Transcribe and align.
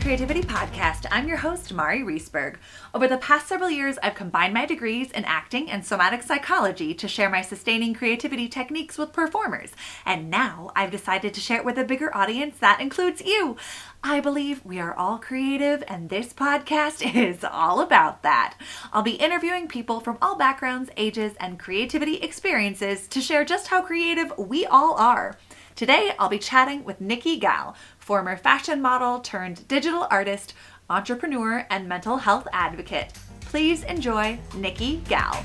Creativity 0.00 0.42
Podcast. 0.42 1.06
I'm 1.10 1.28
your 1.28 1.36
host, 1.38 1.72
Mari 1.72 2.00
Reesberg. 2.00 2.56
Over 2.94 3.08
the 3.08 3.18
past 3.18 3.46
several 3.46 3.70
years, 3.70 3.98
I've 4.02 4.14
combined 4.14 4.54
my 4.54 4.64
degrees 4.64 5.10
in 5.10 5.24
acting 5.24 5.70
and 5.70 5.84
somatic 5.84 6.22
psychology 6.22 6.94
to 6.94 7.08
share 7.08 7.28
my 7.28 7.42
sustaining 7.42 7.94
creativity 7.94 8.48
techniques 8.48 8.96
with 8.96 9.12
performers. 9.12 9.72
And 10.06 10.30
now 10.30 10.70
I've 10.76 10.90
decided 10.90 11.34
to 11.34 11.40
share 11.40 11.58
it 11.58 11.64
with 11.64 11.78
a 11.78 11.84
bigger 11.84 12.16
audience 12.16 12.58
that 12.58 12.80
includes 12.80 13.22
you. 13.22 13.56
I 14.02 14.20
believe 14.20 14.64
we 14.64 14.78
are 14.78 14.94
all 14.94 15.18
creative, 15.18 15.82
and 15.88 16.08
this 16.08 16.32
podcast 16.32 17.14
is 17.30 17.42
all 17.44 17.80
about 17.80 18.22
that. 18.22 18.56
I'll 18.92 19.02
be 19.02 19.12
interviewing 19.12 19.68
people 19.68 20.00
from 20.00 20.18
all 20.22 20.36
backgrounds, 20.36 20.90
ages, 20.96 21.34
and 21.40 21.58
creativity 21.58 22.16
experiences 22.16 23.08
to 23.08 23.20
share 23.20 23.44
just 23.44 23.68
how 23.68 23.82
creative 23.82 24.32
we 24.38 24.64
all 24.66 24.94
are. 24.94 25.36
Today, 25.78 26.10
I'll 26.18 26.28
be 26.28 26.40
chatting 26.40 26.82
with 26.82 27.00
Nikki 27.00 27.36
Gal, 27.38 27.76
former 28.00 28.36
fashion 28.36 28.82
model 28.82 29.20
turned 29.20 29.68
digital 29.68 30.08
artist, 30.10 30.54
entrepreneur, 30.90 31.64
and 31.70 31.88
mental 31.88 32.16
health 32.16 32.48
advocate. 32.52 33.12
Please 33.42 33.84
enjoy 33.84 34.40
Nikki 34.56 34.96
Gal. 35.08 35.44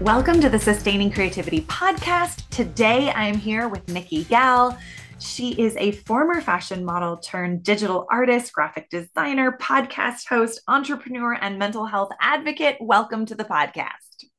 Welcome 0.00 0.40
to 0.40 0.48
the 0.48 0.58
Sustaining 0.58 1.10
Creativity 1.10 1.60
Podcast. 1.60 2.48
Today 2.48 3.10
I'm 3.10 3.34
here 3.34 3.68
with 3.68 3.86
Nikki 3.90 4.24
Gal. 4.24 4.78
She 5.18 5.50
is 5.60 5.76
a 5.76 5.92
former 5.92 6.40
fashion 6.40 6.86
model 6.86 7.18
turned 7.18 7.64
digital 7.64 8.06
artist, 8.10 8.50
graphic 8.54 8.88
designer, 8.88 9.58
podcast 9.60 10.26
host, 10.26 10.62
entrepreneur, 10.66 11.34
and 11.34 11.58
mental 11.58 11.84
health 11.84 12.12
advocate. 12.18 12.78
Welcome 12.80 13.26
to 13.26 13.34
the 13.34 13.44
podcast. 13.44 14.29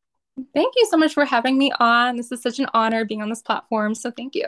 Thank 0.53 0.73
you 0.75 0.88
so 0.89 0.97
much 0.97 1.14
for 1.14 1.25
having 1.25 1.58
me 1.58 1.72
on. 1.80 2.16
This 2.16 2.31
is 2.31 2.42
such 2.42 2.59
an 2.59 2.67
honor 2.73 3.06
being 3.06 3.22
on 3.22 3.30
this 3.30 3.42
platform. 3.42 3.95
So 3.95 4.11
thank 4.11 4.36
you. 4.36 4.45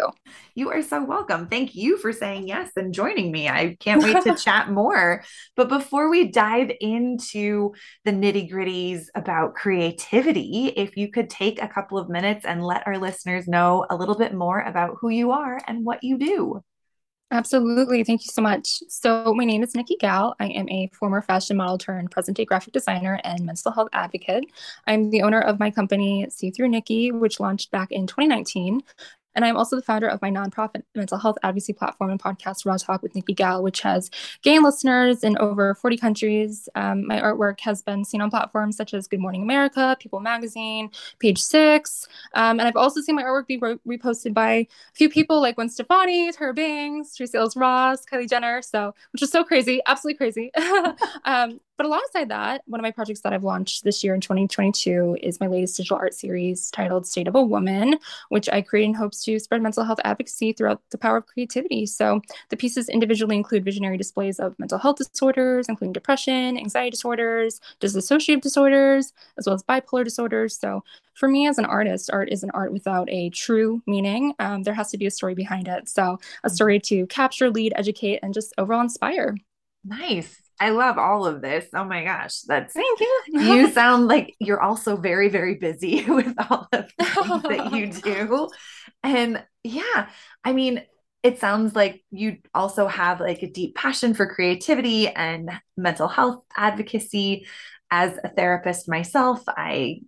You 0.56 0.70
are 0.70 0.82
so 0.82 1.04
welcome. 1.04 1.48
Thank 1.48 1.76
you 1.76 1.98
for 1.98 2.12
saying 2.12 2.48
yes 2.48 2.72
and 2.76 2.94
joining 2.94 3.32
me. 3.32 3.50
I 3.50 3.76
can't 3.80 4.04
wait 4.04 4.24
to 4.24 4.36
chat 4.44 4.70
more. 4.70 5.24
But 5.56 5.70
before 5.70 6.10
we 6.10 6.30
dive 6.30 6.72
into 6.80 7.74
the 8.06 8.12
nitty 8.12 8.52
gritties 8.52 9.06
about 9.16 9.56
creativity, 9.56 10.74
if 10.76 10.98
you 10.98 11.10
could 11.10 11.30
take 11.30 11.62
a 11.62 11.68
couple 11.68 11.98
of 11.98 12.10
minutes 12.10 12.46
and 12.46 12.64
let 12.64 12.86
our 12.88 12.98
listeners 12.98 13.48
know 13.48 13.86
a 13.90 13.96
little 13.96 14.16
bit 14.16 14.34
more 14.34 14.60
about 14.60 14.98
who 15.00 15.10
you 15.10 15.32
are 15.32 15.60
and 15.68 15.86
what 15.86 16.04
you 16.04 16.18
do. 16.18 16.64
Absolutely. 17.34 18.04
Thank 18.04 18.22
you 18.26 18.30
so 18.32 18.44
much. 18.44 18.84
So, 18.90 19.34
my 19.34 19.44
name 19.44 19.64
is 19.64 19.74
Nikki 19.74 19.96
Gal. 20.00 20.36
I 20.40 20.50
am 20.50 20.70
a 20.70 20.88
former 20.94 21.20
fashion 21.20 21.58
model 21.58 21.80
turned 21.80 22.12
present 22.12 22.38
day 22.38 22.46
graphic 22.46 22.74
designer 22.74 23.20
and 23.24 23.44
mental 23.44 23.72
health 23.72 23.90
advocate. 23.92 24.44
I'm 24.86 25.10
the 25.10 25.24
owner 25.24 25.42
of 25.42 25.60
my 25.60 25.72
company, 25.72 26.28
See 26.30 26.52
Thru 26.52 26.68
Nikki, 26.68 27.12
which 27.12 27.40
launched 27.40 27.72
back 27.72 27.92
in 27.92 28.06
2019. 28.06 28.84
And 29.36 29.46
I'm 29.46 29.58
also 29.58 29.76
the 29.76 29.82
founder 29.82 30.08
of 30.08 30.22
my 30.22 30.30
nonprofit 30.30 30.84
mental 30.96 31.18
health 31.18 31.38
advocacy 31.44 31.74
platform 31.74 32.12
and 32.12 32.22
podcast, 32.22 32.66
Raw 32.66 32.78
Talk 32.78 33.02
with 33.02 33.16
Nikki 33.16 33.34
Gal, 33.34 33.64
which 33.64 33.82
has 33.82 34.10
gained 34.42 34.64
listeners 34.64 35.24
in 35.24 35.38
over 35.38 35.76
40 35.76 35.98
countries. 35.98 36.70
Um, 36.76 37.08
my 37.08 37.20
artwork 37.20 37.60
has 37.62 37.82
been 37.82 38.06
seen 38.06 38.22
on 38.22 38.30
platforms 38.30 38.78
such 38.78 38.94
as 38.94 39.08
Good 39.08 39.20
Morning 39.20 39.44
America, 39.44 39.98
People 40.00 40.20
Magazine, 40.20 40.90
Page 41.20 41.42
Six. 41.42 42.08
Um, 42.34 42.60
and 42.60 42.68
I've 42.68 42.76
also 42.76 43.02
seen 43.02 43.16
my 43.16 43.24
artwork 43.24 43.48
be 43.48 43.58
re- 43.58 43.80
reposted 43.88 44.34
by 44.34 44.52
a 44.52 44.68
few 44.94 45.10
people 45.10 45.42
like 45.42 45.56
Gwen 45.56 45.70
Stefani, 45.70 46.32
Tyra 46.32 46.56
Banks, 46.56 47.16
Tracee 47.16 47.38
Ellis 47.38 47.56
Ross, 47.56 48.06
Kylie 48.06 48.30
Jenner. 48.30 48.62
So, 48.62 48.94
which 49.12 49.22
is 49.22 49.32
so 49.32 49.44
crazy, 49.44 49.82
absolutely 49.88 50.18
crazy. 50.18 50.52
um, 51.26 51.60
but 51.78 51.86
alongside 51.86 52.30
that, 52.30 52.62
one 52.66 52.80
of 52.80 52.84
my 52.84 52.92
projects 52.92 53.22
that 53.22 53.34
I've 53.34 53.44
launched 53.44 53.84
this 53.84 54.04
year 54.04 54.14
in 54.14 54.22
2022 54.22 55.18
is 55.22 55.40
my 55.40 55.48
latest 55.48 55.78
digital 55.78 55.98
art 55.98 56.14
series 56.14 56.70
titled 56.70 57.08
State 57.08 57.28
of 57.28 57.36
a 57.36 57.42
Woman, 57.42 57.98
which 58.30 58.48
I 58.50 58.62
create 58.62 58.86
in 58.86 58.94
hopes 58.94 59.24
to 59.24 59.40
spread 59.40 59.64
mental 59.64 59.84
health 59.84 60.00
advocacy 60.04 60.54
throughout 60.54 60.82
the 60.92 60.98
power 60.98 61.18
of 61.18 61.26
creativity. 61.26 61.86
So 61.88 62.22
the 62.50 62.58
pieces 62.58 62.90
individually 62.90 63.36
include 63.36 63.66
visionary 63.66 63.98
displays 63.98 64.40
of 64.40 64.58
mental 64.60 64.78
health 64.78 64.98
disorders, 64.98 65.68
including 65.68 65.94
depression, 65.94 66.58
anxiety 66.58 66.92
disorders, 66.92 67.60
dissociative 67.82 68.42
disorders, 68.42 69.12
as 69.40 69.48
well 69.48 69.56
as 69.56 69.64
bipolar 69.64 70.04
disorders. 70.04 70.56
So 70.58 70.84
for 71.16 71.28
me 71.28 71.48
as 71.48 71.58
an 71.58 71.66
artist, 71.66 72.10
art 72.14 72.30
is 72.32 72.44
an 72.44 72.52
art 72.52 72.72
without 72.72 73.10
a 73.10 73.32
true 73.32 73.82
meaning. 73.88 74.34
Um, 74.38 74.64
there 74.64 74.74
has 74.76 74.92
to 74.92 74.98
be 74.98 75.08
a 75.08 75.12
story 75.12 75.34
behind 75.34 75.68
it. 75.68 75.90
So 75.90 76.20
a 76.44 76.50
story 76.52 76.80
to 76.82 77.08
capture, 77.08 77.50
lead, 77.50 77.74
educate, 77.76 78.20
and 78.22 78.34
just 78.34 78.54
overall 78.60 78.82
inspire. 78.82 79.36
Nice. 79.84 80.43
I 80.60 80.70
love 80.70 80.98
all 80.98 81.26
of 81.26 81.42
this. 81.42 81.66
Oh 81.74 81.84
my 81.84 82.04
gosh, 82.04 82.42
that's 82.42 82.74
thank 82.74 83.00
you. 83.00 83.22
you 83.28 83.72
sound 83.72 84.08
like 84.08 84.36
you're 84.40 84.62
also 84.62 84.96
very, 84.96 85.30
very 85.30 85.56
busy 85.56 86.06
with 86.08 86.34
all 86.50 86.68
of 86.72 86.90
the 86.98 87.06
things 87.06 87.44
that 87.44 87.72
you 87.74 87.88
do. 88.28 88.50
And 89.04 89.44
yeah, 89.64 90.10
I 90.44 90.54
mean, 90.54 90.84
it 91.24 91.40
sounds 91.40 91.76
like 91.76 92.04
you 92.12 92.38
also 92.54 92.88
have 92.88 93.20
like 93.20 93.44
a 93.44 93.50
deep 93.50 93.76
passion 93.76 94.14
for 94.14 94.28
creativity 94.28 95.08
and 95.08 95.50
mental 95.78 96.08
health 96.08 96.44
advocacy. 96.56 97.46
As 97.96 98.18
a 98.24 98.30
therapist 98.30 98.90
myself, 98.90 99.44
I 99.48 100.00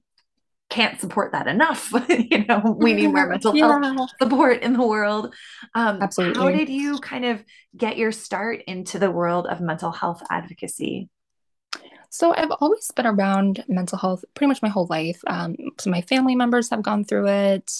can't 0.76 1.00
support 1.00 1.32
that 1.32 1.48
enough. 1.48 1.90
you 2.10 2.46
know, 2.46 2.76
we 2.78 2.94
need 2.94 3.08
more 3.08 3.28
mental 3.30 3.56
yeah. 3.56 3.82
health 3.82 4.10
support 4.22 4.62
in 4.62 4.74
the 4.74 4.86
world. 4.86 5.34
Um, 5.74 6.02
Absolutely. 6.02 6.42
How 6.42 6.50
did 6.52 6.68
you 6.68 7.00
kind 7.00 7.24
of 7.24 7.44
get 7.78 7.98
your 7.98 8.12
start 8.12 8.62
into 8.68 9.00
the 9.00 9.10
world 9.10 9.48
of 9.48 9.62
mental 9.62 9.92
health 9.92 10.22
advocacy? 10.30 11.08
So 12.10 12.34
I've 12.34 12.52
always 12.60 12.90
been 12.94 13.06
around 13.06 13.64
mental 13.68 13.98
health 13.98 14.24
pretty 14.36 14.50
much 14.50 14.62
my 14.62 14.70
whole 14.70 14.88
life. 14.90 15.20
Um, 15.28 15.56
so 15.80 15.90
my 15.90 16.02
family 16.02 16.36
members 16.36 16.70
have 16.70 16.82
gone 16.82 17.04
through 17.04 17.28
it, 17.28 17.72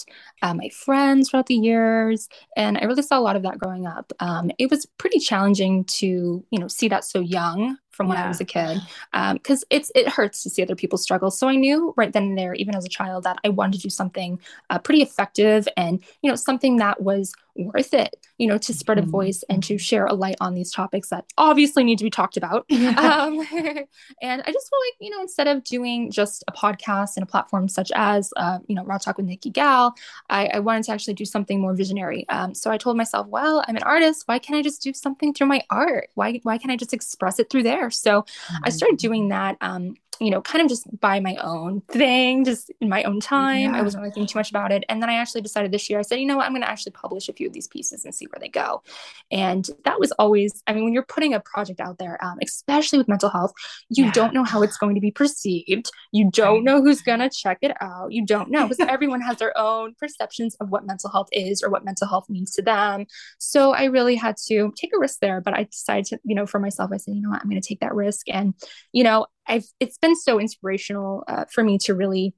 uh, 0.42 0.54
my 0.54 0.68
friends 0.70 1.30
throughout 1.30 1.46
the 1.46 1.54
years, 1.54 2.28
and 2.54 2.76
I 2.76 2.84
really 2.84 3.02
saw 3.02 3.18
a 3.18 3.20
lot 3.20 3.36
of 3.36 3.42
that 3.42 3.58
growing 3.58 3.86
up. 3.86 4.12
Um, 4.20 4.50
it 4.58 4.70
was 4.70 4.86
pretty 4.98 5.20
challenging 5.20 5.84
to, 5.84 6.44
you 6.50 6.58
know, 6.58 6.68
see 6.68 6.88
that 6.88 7.04
so 7.04 7.20
young 7.20 7.78
from 7.96 8.08
when 8.08 8.18
yeah. 8.18 8.26
I 8.26 8.28
was 8.28 8.40
a 8.40 8.44
kid 8.44 8.80
because 9.12 9.62
um, 9.62 9.66
it's 9.70 9.90
it 9.94 10.08
hurts 10.08 10.42
to 10.42 10.50
see 10.50 10.62
other 10.62 10.76
people 10.76 10.98
struggle. 10.98 11.30
So 11.30 11.48
I 11.48 11.56
knew 11.56 11.94
right 11.96 12.12
then 12.12 12.24
and 12.24 12.38
there, 12.38 12.54
even 12.54 12.76
as 12.76 12.84
a 12.84 12.90
child, 12.90 13.24
that 13.24 13.38
I 13.44 13.48
wanted 13.48 13.78
to 13.78 13.82
do 13.82 13.90
something 13.90 14.38
uh, 14.70 14.78
pretty 14.78 15.02
effective 15.02 15.66
and 15.76 16.02
you 16.22 16.30
know 16.30 16.36
something 16.36 16.76
that 16.76 17.02
was 17.02 17.32
worth 17.58 17.94
it, 17.94 18.14
you 18.38 18.46
know, 18.46 18.58
to 18.58 18.74
spread 18.74 18.98
a 18.98 19.02
mm-hmm. 19.02 19.10
voice 19.10 19.42
and 19.48 19.62
to 19.64 19.78
share 19.78 20.06
a 20.06 20.12
light 20.12 20.36
on 20.40 20.54
these 20.54 20.70
topics 20.70 21.08
that 21.08 21.24
obviously 21.38 21.84
need 21.84 21.98
to 21.98 22.04
be 22.04 22.10
talked 22.10 22.36
about. 22.36 22.66
Um, 22.96 23.38
and 24.22 24.42
I 24.42 24.52
just 24.52 24.70
feel 24.70 24.80
like 24.86 24.96
you 25.00 25.10
know 25.10 25.20
instead 25.20 25.48
of 25.48 25.62
doing 25.64 26.10
just 26.10 26.44
a 26.48 26.52
podcast 26.52 27.16
and 27.16 27.22
a 27.22 27.26
platform 27.26 27.68
such 27.68 27.90
as 27.94 28.32
uh, 28.36 28.58
you 28.66 28.74
know 28.74 28.84
Raw 28.84 28.98
Talk 28.98 29.16
with 29.16 29.26
Nikki 29.26 29.50
Gal, 29.50 29.94
I, 30.30 30.46
I, 30.46 30.58
wanted 30.60 30.84
to 30.84 30.92
actually 30.92 31.14
do 31.14 31.24
something 31.24 31.60
more 31.60 31.74
visionary. 31.74 32.28
Um, 32.28 32.54
so 32.54 32.70
I 32.70 32.78
told 32.78 32.96
myself, 32.96 33.26
well, 33.28 33.64
I'm 33.66 33.76
an 33.76 33.82
artist. 33.82 34.24
Why 34.26 34.38
can't 34.38 34.58
I 34.58 34.62
just 34.62 34.82
do 34.82 34.92
something 34.92 35.34
through 35.34 35.48
my 35.48 35.62
art? 35.70 36.08
Why 36.14 36.40
why 36.42 36.58
can't 36.58 36.72
I 36.72 36.76
just 36.76 36.92
express 36.92 37.38
it 37.38 37.50
through 37.50 37.64
there? 37.64 37.85
So 37.90 38.22
mm-hmm. 38.22 38.56
I 38.64 38.70
started 38.70 38.98
doing 38.98 39.28
that 39.28 39.56
um, 39.60 39.96
you 40.20 40.30
know, 40.30 40.40
kind 40.40 40.62
of 40.62 40.68
just 40.68 40.88
by 41.00 41.20
my 41.20 41.36
own 41.36 41.80
thing, 41.82 42.44
just 42.44 42.70
in 42.80 42.88
my 42.88 43.02
own 43.04 43.20
time. 43.20 43.72
Yeah. 43.72 43.78
I 43.78 43.82
wasn't 43.82 44.02
really 44.02 44.12
thinking 44.12 44.28
too 44.28 44.38
much 44.38 44.50
about 44.50 44.72
it. 44.72 44.84
And 44.88 45.02
then 45.02 45.10
I 45.10 45.14
actually 45.14 45.42
decided 45.42 45.72
this 45.72 45.88
year, 45.90 45.98
I 45.98 46.02
said, 46.02 46.20
you 46.20 46.26
know 46.26 46.36
what, 46.36 46.46
I'm 46.46 46.52
going 46.52 46.62
to 46.62 46.70
actually 46.70 46.92
publish 46.92 47.28
a 47.28 47.32
few 47.32 47.46
of 47.46 47.52
these 47.52 47.68
pieces 47.68 48.04
and 48.04 48.14
see 48.14 48.26
where 48.26 48.40
they 48.40 48.48
go. 48.48 48.82
And 49.30 49.68
that 49.84 50.00
was 50.00 50.12
always, 50.12 50.62
I 50.66 50.72
mean, 50.72 50.84
when 50.84 50.92
you're 50.92 51.02
putting 51.02 51.34
a 51.34 51.40
project 51.40 51.80
out 51.80 51.98
there, 51.98 52.22
um, 52.24 52.38
especially 52.42 52.98
with 52.98 53.08
mental 53.08 53.30
health, 53.30 53.52
you 53.88 54.06
yeah. 54.06 54.12
don't 54.12 54.34
know 54.34 54.44
how 54.44 54.62
it's 54.62 54.78
going 54.78 54.94
to 54.94 55.00
be 55.00 55.10
perceived. 55.10 55.90
You 56.12 56.30
don't 56.30 56.64
know 56.64 56.82
who's 56.82 57.02
going 57.02 57.20
to 57.20 57.30
check 57.30 57.58
it 57.62 57.76
out. 57.80 58.12
You 58.12 58.24
don't 58.24 58.50
know 58.50 58.68
because 58.68 58.78
everyone 58.88 59.20
has 59.20 59.38
their 59.38 59.56
own 59.56 59.94
perceptions 59.98 60.54
of 60.56 60.70
what 60.70 60.86
mental 60.86 61.10
health 61.10 61.28
is 61.32 61.62
or 61.62 61.70
what 61.70 61.84
mental 61.84 62.08
health 62.08 62.28
means 62.28 62.52
to 62.52 62.62
them. 62.62 63.06
So 63.38 63.72
I 63.72 63.84
really 63.84 64.16
had 64.16 64.36
to 64.48 64.72
take 64.76 64.92
a 64.94 64.98
risk 64.98 65.20
there. 65.20 65.40
But 65.40 65.54
I 65.54 65.64
decided 65.64 66.06
to, 66.06 66.20
you 66.24 66.34
know, 66.34 66.46
for 66.46 66.58
myself, 66.58 66.90
I 66.92 66.96
said, 66.96 67.14
you 67.14 67.22
know 67.22 67.30
what, 67.30 67.40
I'm 67.42 67.48
going 67.48 67.60
to 67.60 67.68
take 67.68 67.80
that 67.80 67.94
risk. 67.94 68.28
And, 68.28 68.54
you 68.92 69.04
know, 69.04 69.26
I've 69.48 69.66
it's 69.80 69.98
been 69.98 70.16
so 70.16 70.40
inspirational 70.40 71.24
uh, 71.28 71.44
for 71.52 71.62
me 71.62 71.78
to 71.84 71.94
really 71.94 72.34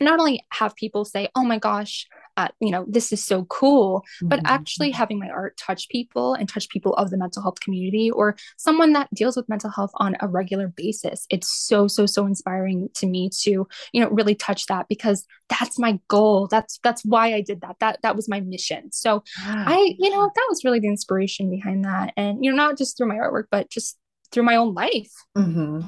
not 0.00 0.18
only 0.18 0.44
have 0.52 0.74
people 0.76 1.04
say, 1.04 1.28
"Oh 1.34 1.44
my 1.44 1.58
gosh, 1.58 2.06
uh, 2.36 2.48
you 2.60 2.70
know, 2.70 2.84
this 2.88 3.12
is 3.12 3.24
so 3.24 3.44
cool," 3.44 4.00
mm-hmm. 4.00 4.28
but 4.28 4.40
actually 4.44 4.90
having 4.90 5.18
my 5.18 5.28
art 5.28 5.56
touch 5.56 5.88
people 5.88 6.34
and 6.34 6.48
touch 6.48 6.68
people 6.68 6.94
of 6.94 7.10
the 7.10 7.16
mental 7.16 7.42
health 7.42 7.60
community 7.60 8.10
or 8.10 8.36
someone 8.56 8.92
that 8.92 9.08
deals 9.14 9.36
with 9.36 9.48
mental 9.48 9.70
health 9.70 9.90
on 9.96 10.16
a 10.20 10.28
regular 10.28 10.68
basis. 10.68 11.26
It's 11.30 11.48
so 11.48 11.88
so 11.88 12.06
so 12.06 12.26
inspiring 12.26 12.88
to 12.94 13.06
me 13.06 13.30
to 13.42 13.66
you 13.92 14.00
know 14.00 14.08
really 14.10 14.34
touch 14.34 14.66
that 14.66 14.86
because 14.88 15.24
that's 15.48 15.78
my 15.78 15.98
goal. 16.08 16.48
That's 16.48 16.78
that's 16.82 17.04
why 17.04 17.34
I 17.34 17.40
did 17.40 17.60
that. 17.62 17.76
That 17.80 18.00
that 18.02 18.16
was 18.16 18.28
my 18.28 18.40
mission. 18.40 18.92
So 18.92 19.22
yeah. 19.44 19.64
I 19.66 19.94
you 19.98 20.10
know 20.10 20.30
that 20.34 20.46
was 20.48 20.64
really 20.64 20.80
the 20.80 20.88
inspiration 20.88 21.50
behind 21.50 21.84
that, 21.84 22.12
and 22.16 22.44
you 22.44 22.50
know 22.50 22.56
not 22.56 22.78
just 22.78 22.96
through 22.96 23.08
my 23.08 23.16
artwork, 23.16 23.44
but 23.50 23.70
just 23.70 23.98
through 24.36 24.42
my 24.42 24.56
own 24.56 24.74
life. 24.74 25.10
Mm-hmm. 25.34 25.80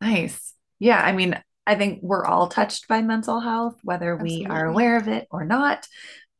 Nice. 0.00 0.54
Yeah. 0.80 1.00
I 1.00 1.12
mean, 1.12 1.40
I 1.68 1.76
think 1.76 2.00
we're 2.02 2.24
all 2.24 2.48
touched 2.48 2.88
by 2.88 3.00
mental 3.00 3.38
health, 3.38 3.78
whether 3.84 4.14
Absolutely. 4.14 4.46
we 4.46 4.46
are 4.46 4.66
aware 4.66 4.96
of 4.96 5.06
it 5.06 5.28
or 5.30 5.44
not. 5.44 5.86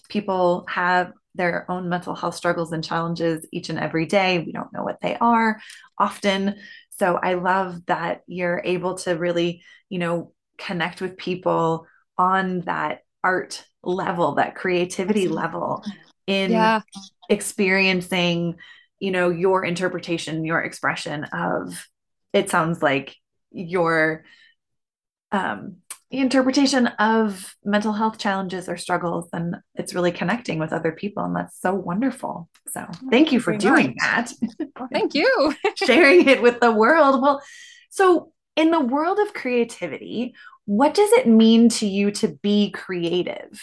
People 0.08 0.66
have 0.68 1.12
their 1.36 1.70
own 1.70 1.88
mental 1.88 2.16
health 2.16 2.34
struggles 2.34 2.72
and 2.72 2.82
challenges 2.82 3.46
each 3.52 3.70
and 3.70 3.78
every 3.78 4.06
day. 4.06 4.40
We 4.40 4.50
don't 4.50 4.72
know 4.72 4.82
what 4.82 5.00
they 5.00 5.14
are 5.14 5.60
often. 5.96 6.56
So 6.98 7.16
I 7.22 7.34
love 7.34 7.86
that 7.86 8.22
you're 8.26 8.60
able 8.64 8.96
to 8.98 9.12
really, 9.12 9.62
you 9.88 10.00
know, 10.00 10.32
connect 10.58 11.00
with 11.00 11.16
people 11.16 11.86
on 12.18 12.62
that 12.62 13.02
art 13.22 13.64
level, 13.84 14.34
that 14.34 14.56
creativity 14.56 15.28
level 15.28 15.84
in 16.26 16.50
yeah. 16.50 16.80
experiencing, 17.28 18.56
you 19.02 19.10
know, 19.10 19.30
your 19.30 19.64
interpretation, 19.64 20.44
your 20.44 20.62
expression 20.62 21.24
of 21.32 21.88
it 22.32 22.48
sounds 22.48 22.80
like 22.80 23.16
your 23.50 24.24
um 25.32 25.78
interpretation 26.12 26.86
of 26.86 27.56
mental 27.64 27.92
health 27.92 28.16
challenges 28.16 28.68
or 28.68 28.76
struggles 28.76 29.28
and 29.32 29.56
it's 29.74 29.92
really 29.92 30.12
connecting 30.12 30.60
with 30.60 30.72
other 30.72 30.92
people 30.92 31.24
and 31.24 31.34
that's 31.34 31.60
so 31.60 31.74
wonderful. 31.74 32.48
So 32.68 32.86
thank 33.10 33.32
you 33.32 33.40
for 33.40 33.56
doing 33.56 33.96
that. 33.98 34.30
Well, 34.78 34.88
thank 34.92 35.16
you. 35.16 35.52
Sharing 35.84 36.28
it 36.28 36.40
with 36.40 36.60
the 36.60 36.70
world. 36.70 37.20
Well 37.20 37.42
so 37.90 38.30
in 38.54 38.70
the 38.70 38.80
world 38.80 39.18
of 39.18 39.34
creativity 39.34 40.34
what 40.64 40.94
does 40.94 41.10
it 41.12 41.26
mean 41.26 41.70
to 41.70 41.88
you 41.88 42.12
to 42.12 42.28
be 42.28 42.70
creative 42.70 43.60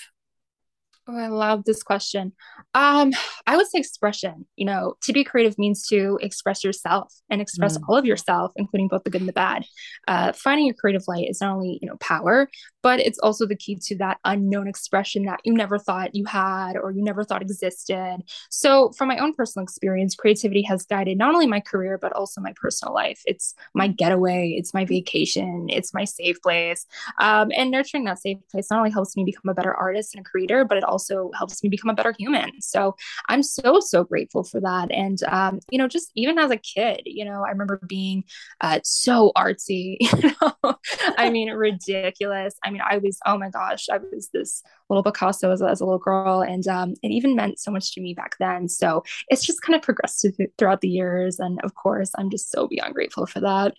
Oh, 1.12 1.18
I 1.18 1.28
love 1.28 1.64
this 1.66 1.82
question. 1.82 2.34
Um, 2.76 3.14
I 3.48 3.58
would 3.58 3.66
say 3.66 3.80
expression. 3.80 4.46
You 4.58 4.66
know, 4.66 4.94
to 5.04 5.12
be 5.14 5.24
creative 5.24 5.58
means 5.58 5.88
to 5.88 6.20
express 6.22 6.64
yourself 6.64 7.12
and 7.32 7.42
express 7.42 7.80
mm. 7.80 7.82
all 7.88 7.98
of 7.98 8.06
yourself, 8.06 8.52
including 8.58 8.90
both 8.90 9.04
the 9.04 9.10
good 9.10 9.22
and 9.22 9.28
the 9.28 9.34
bad. 9.34 9.66
Uh, 10.08 10.34
finding 10.34 10.68
your 10.68 10.76
creative 10.76 11.02
light 11.08 11.28
is 11.28 11.42
not 11.42 11.56
only 11.56 11.80
you 11.82 11.90
know 11.90 11.96
power, 12.00 12.48
but 12.84 13.00
it's 13.00 13.18
also 13.20 13.48
the 13.48 13.56
key 13.56 13.80
to 13.88 13.98
that 13.98 14.20
unknown 14.24 14.68
expression 14.68 15.24
that 15.24 15.40
you 15.44 15.54
never 15.54 15.80
thought 15.80 16.14
you 16.14 16.26
had 16.26 16.74
or 16.78 16.92
you 16.92 17.04
never 17.04 17.24
thought 17.24 17.42
existed. 17.42 18.18
So, 18.52 18.92
from 18.92 19.08
my 19.08 19.18
own 19.18 19.34
personal 19.34 19.64
experience, 19.64 20.14
creativity 20.14 20.62
has 20.64 20.84
guided 20.84 21.18
not 21.18 21.34
only 21.34 21.48
my 21.48 21.60
career 21.60 21.98
but 21.98 22.14
also 22.14 22.40
my 22.40 22.54
personal 22.56 22.94
life. 22.94 23.20
It's 23.26 23.56
my 23.74 23.88
getaway, 23.88 24.54
it's 24.60 24.76
my 24.76 24.86
vacation, 24.86 25.70
it's 25.70 25.92
my 25.92 26.04
safe 26.04 26.40
place, 26.44 26.86
um, 27.20 27.52
and 27.56 27.72
nurturing 27.72 28.04
that 28.04 28.20
safe 28.20 28.38
place 28.52 28.68
not 28.70 28.78
only 28.78 28.92
helps 28.92 29.18
me 29.18 29.24
become 29.24 29.50
a 29.50 29.56
better 29.56 29.74
artist 29.74 30.14
and 30.14 30.24
a 30.24 30.30
creator, 30.30 30.66
but 30.66 30.78
it 30.78 30.84
also 30.84 30.99
also 31.00 31.32
helps 31.38 31.64
me 31.64 31.70
become 31.70 31.90
a 31.90 31.94
better 31.94 32.14
human. 32.18 32.62
So 32.62 32.96
I'm 33.30 33.42
so, 33.42 33.80
so 33.80 34.04
grateful 34.04 34.44
for 34.44 34.60
that. 34.60 34.92
And, 34.92 35.22
um, 35.24 35.60
you 35.70 35.78
know, 35.78 35.88
just 35.88 36.12
even 36.16 36.38
as 36.38 36.52
a 36.52 36.58
kid, 36.58 37.02
you 37.06 37.24
know, 37.24 37.44
I 37.46 37.52
remember 37.52 37.80
being 37.88 38.26
uh, 38.60 38.80
so 38.84 39.32
artsy, 39.38 39.98
you 40.02 40.32
know, 40.42 40.76
I 41.18 41.30
mean, 41.30 41.50
ridiculous. 41.52 42.56
I 42.64 42.72
mean, 42.72 42.82
I 42.86 42.98
was, 42.98 43.18
oh 43.26 43.38
my 43.38 43.50
gosh, 43.50 43.88
I 43.90 43.98
was 43.98 44.30
this 44.34 44.62
little 44.90 45.04
Picasso 45.04 45.52
as 45.52 45.62
a, 45.62 45.68
as 45.68 45.82
a 45.82 45.86
little 45.86 46.00
girl. 46.00 46.42
And 46.42 46.68
um, 46.68 46.94
it 47.02 47.12
even 47.12 47.36
meant 47.36 47.60
so 47.60 47.72
much 47.72 47.94
to 47.94 48.02
me 48.02 48.14
back 48.14 48.36
then. 48.40 48.68
So 48.68 49.04
it's 49.30 49.46
just 49.46 49.62
kind 49.62 49.76
of 49.76 49.82
progressed 49.82 50.26
throughout 50.58 50.82
the 50.82 50.90
years. 50.90 51.40
And 51.40 51.60
of 51.64 51.76
course, 51.76 52.12
I'm 52.18 52.30
just 52.30 52.52
so 52.52 52.68
beyond 52.68 52.94
grateful 52.94 53.26
for 53.26 53.40
that. 53.42 53.76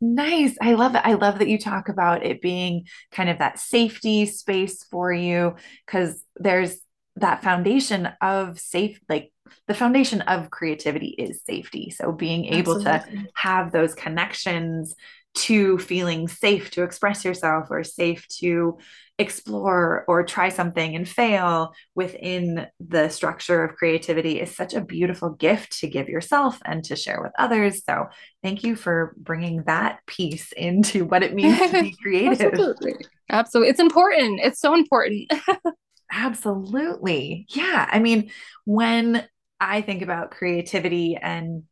Nice. 0.00 0.56
I 0.60 0.74
love 0.74 0.94
it. 0.94 1.02
I 1.04 1.14
love 1.14 1.38
that 1.38 1.48
you 1.48 1.58
talk 1.58 1.88
about 1.88 2.24
it 2.24 2.40
being 2.40 2.86
kind 3.10 3.28
of 3.28 3.38
that 3.38 3.58
safety 3.58 4.26
space 4.26 4.84
for 4.84 5.12
you 5.12 5.56
because 5.84 6.22
there's 6.36 6.78
that 7.16 7.42
foundation 7.42 8.08
of 8.20 8.60
safe, 8.60 9.00
like 9.08 9.32
the 9.66 9.74
foundation 9.74 10.20
of 10.22 10.50
creativity 10.50 11.08
is 11.08 11.42
safety. 11.44 11.90
So 11.90 12.12
being 12.12 12.44
able 12.46 12.76
Absolutely. 12.76 13.24
to 13.24 13.28
have 13.34 13.72
those 13.72 13.94
connections 13.94 14.94
to 15.34 15.78
feeling 15.78 16.28
safe 16.28 16.70
to 16.72 16.82
express 16.82 17.24
yourself 17.24 17.68
or 17.70 17.84
safe 17.84 18.26
to 18.38 18.78
explore 19.18 20.04
or 20.08 20.24
try 20.24 20.50
something 20.50 20.94
and 20.94 21.08
fail 21.08 21.72
within 21.94 22.66
the 22.80 23.08
structure 23.08 23.64
of 23.64 23.76
creativity 23.76 24.40
is 24.40 24.54
such 24.54 24.74
a 24.74 24.80
beautiful 24.80 25.30
gift 25.30 25.78
to 25.78 25.88
give 25.88 26.08
yourself 26.08 26.58
and 26.64 26.84
to 26.84 26.96
share 26.96 27.22
with 27.22 27.32
others. 27.38 27.82
So, 27.84 28.06
thank 28.42 28.62
you 28.62 28.76
for 28.76 29.14
bringing 29.16 29.62
that 29.64 30.00
piece 30.06 30.52
into 30.52 31.04
what 31.04 31.22
it 31.22 31.34
means 31.34 31.58
to 31.58 31.82
be 31.82 31.96
creative. 32.02 32.40
Absolutely. 32.40 32.94
Absolutely. 33.30 33.70
It's 33.70 33.80
important. 33.80 34.40
It's 34.42 34.60
so 34.60 34.74
important. 34.74 35.32
Absolutely. 36.12 37.46
Yeah. 37.50 37.88
I 37.90 37.98
mean, 37.98 38.30
when 38.64 39.26
I 39.60 39.80
think 39.80 40.02
about 40.02 40.30
creativity 40.30 41.16
and 41.16 41.64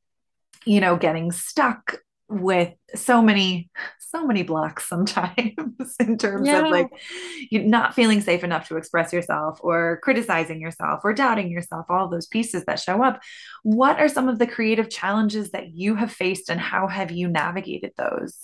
you 0.64 0.81
know 0.81 0.97
getting 0.97 1.31
stuck 1.31 1.99
with 2.41 2.73
so 2.95 3.23
many 3.23 3.71
so 3.99 4.25
many 4.27 4.43
blocks 4.43 4.89
sometimes 4.89 5.97
in 6.01 6.17
terms 6.17 6.47
yeah. 6.47 6.65
of 6.65 6.71
like 6.71 6.89
you 7.51 7.65
not 7.65 7.95
feeling 7.95 8.21
safe 8.21 8.45
enough 8.45 8.69
to 8.69 8.77
express 8.77 9.13
yourself 9.13 9.59
or 9.63 9.99
criticizing 10.03 10.61
yourself 10.61 11.01
or 11.05 11.13
doubting 11.13 11.51
yourself 11.51 11.87
all 11.89 12.09
those 12.09 12.27
pieces 12.27 12.65
that 12.67 12.79
show 12.79 13.03
up 13.03 13.21
what 13.63 13.99
are 13.99 14.09
some 14.09 14.29
of 14.29 14.39
the 14.39 14.47
creative 14.47 14.89
challenges 14.89 15.51
that 15.51 15.71
you 15.71 15.97
have 15.97 16.13
faced 16.13 16.49
and 16.49 16.61
how 16.61 16.87
have 16.87 17.11
you 17.11 17.29
navigated 17.29 17.93
those 17.97 18.39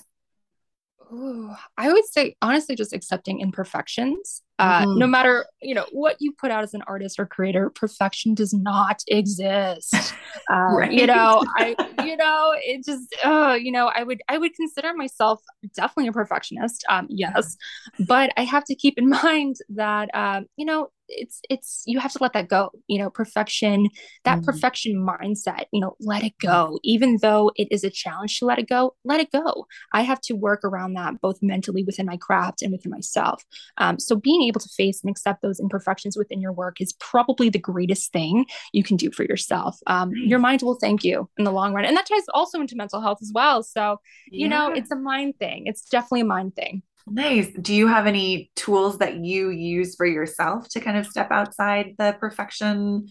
Ooh, 1.13 1.53
I 1.77 1.93
would 1.93 2.05
say 2.07 2.37
honestly, 2.41 2.77
just 2.77 2.93
accepting 2.93 3.41
imperfections. 3.41 4.43
Uh, 4.61 4.83
mm-hmm. 4.83 4.99
No 4.99 5.07
matter 5.07 5.47
you 5.63 5.75
know 5.75 5.87
what 5.91 6.17
you 6.21 6.33
put 6.33 6.51
out 6.51 6.63
as 6.63 6.75
an 6.75 6.83
artist 6.87 7.19
or 7.19 7.25
creator, 7.25 7.71
perfection 7.71 8.35
does 8.35 8.53
not 8.53 9.03
exist. 9.09 9.95
Uh, 10.49 10.75
right. 10.75 10.93
You 10.93 11.07
know, 11.07 11.45
I 11.59 11.77
you 12.05 12.17
know 12.17 12.55
it 12.57 12.85
just 12.85 13.15
uh, 13.25 13.57
you 13.61 13.71
know 13.71 13.91
I 13.95 14.03
would 14.03 14.21
I 14.29 14.39
would 14.39 14.55
consider 14.55 14.95
myself 14.95 15.41
definitely 15.75 16.09
a 16.09 16.13
perfectionist. 16.13 16.85
Um, 16.89 17.07
yes, 17.09 17.57
but 18.01 18.31
I 18.37 18.45
have 18.45 18.65
to 18.65 18.75
keep 18.75 18.99
in 18.99 19.09
mind 19.25 19.57
that 19.71 20.09
um, 20.15 20.47
you 20.57 20.65
know 20.65 20.91
it's 21.11 21.41
it's 21.51 21.83
you 21.87 21.99
have 21.99 22.13
to 22.13 22.19
let 22.21 22.33
that 22.33 22.49
go 22.49 22.71
you 22.87 22.99
know 22.99 23.11
perfection 23.11 23.89
that 24.25 24.39
mm. 24.39 24.45
perfection 24.45 24.95
mindset 24.95 25.65
you 25.73 25.81
know 25.81 25.97
let 26.01 26.25
it 26.25 26.33
go. 26.41 26.79
Even 26.83 27.19
though 27.21 27.51
it 27.57 27.69
is 27.71 27.85
a 27.85 27.91
challenge 27.91 28.39
to 28.39 28.47
let 28.47 28.59
it 28.59 28.69
go 28.69 28.95
let 29.05 29.21
it 29.21 29.31
go. 29.33 29.67
I 29.93 30.03
have 30.03 30.21
to 30.23 30.35
work 30.35 30.65
around 30.65 30.95
that 30.95 31.21
both 31.21 31.39
mentally 31.43 31.85
within 31.85 32.07
my 32.07 32.17
craft 32.17 32.63
and 32.63 32.73
within 32.73 32.91
myself. 32.91 33.45
Um, 33.77 33.99
so 33.99 34.17
being 34.17 34.43
able 34.43 34.61
to 34.61 34.69
face 34.69 35.03
and 35.03 35.11
accept 35.11 35.43
those 35.43 35.61
imperfections 35.61 36.17
within 36.17 36.41
your 36.41 36.53
work 36.53 36.81
is 36.81 36.93
probably 36.95 37.51
the 37.51 37.59
greatest 37.59 38.13
thing 38.13 38.47
you 38.73 38.83
can 38.83 38.97
do 38.97 39.11
for 39.11 39.25
yourself. 39.25 39.79
Um, 39.87 40.13
your 40.15 40.39
mind 40.39 40.63
will 40.63 40.77
thank 40.77 41.05
you 41.05 41.29
in 41.39 41.45
the 41.45 41.53
long 41.53 41.75
run 41.75 41.85
and 41.85 41.97
that 41.97 42.07
ties 42.07 42.23
also 42.35 42.61
into 42.61 42.77
mental 42.77 43.01
health 43.01 43.19
as 43.23 43.33
well. 43.35 43.63
So 43.63 44.01
you 44.31 44.49
yeah. 44.49 44.49
know 44.49 44.73
it's 44.73 44.91
a 44.91 44.97
mind 44.97 45.39
thing. 45.39 45.65
It's 45.67 45.85
definitely 45.89 46.21
a 46.23 46.27
mind 46.27 46.55
thing 46.55 46.83
Nice. 47.07 47.49
Do 47.61 47.75
you 47.75 47.87
have 47.89 48.07
any 48.07 48.51
tools 48.57 48.99
that 48.99 49.17
you 49.17 49.51
use 49.51 49.97
for 49.97 50.07
yourself 50.07 50.69
to 50.71 50.81
kind 50.81 50.97
of 50.97 51.07
step 51.07 51.31
outside 51.31 51.95
the 51.99 52.17
perfection 52.19 53.09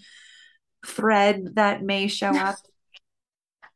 thread 0.86 1.56
that 1.56 1.84
may 1.84 2.08
show 2.08 2.30
up? 2.30 2.58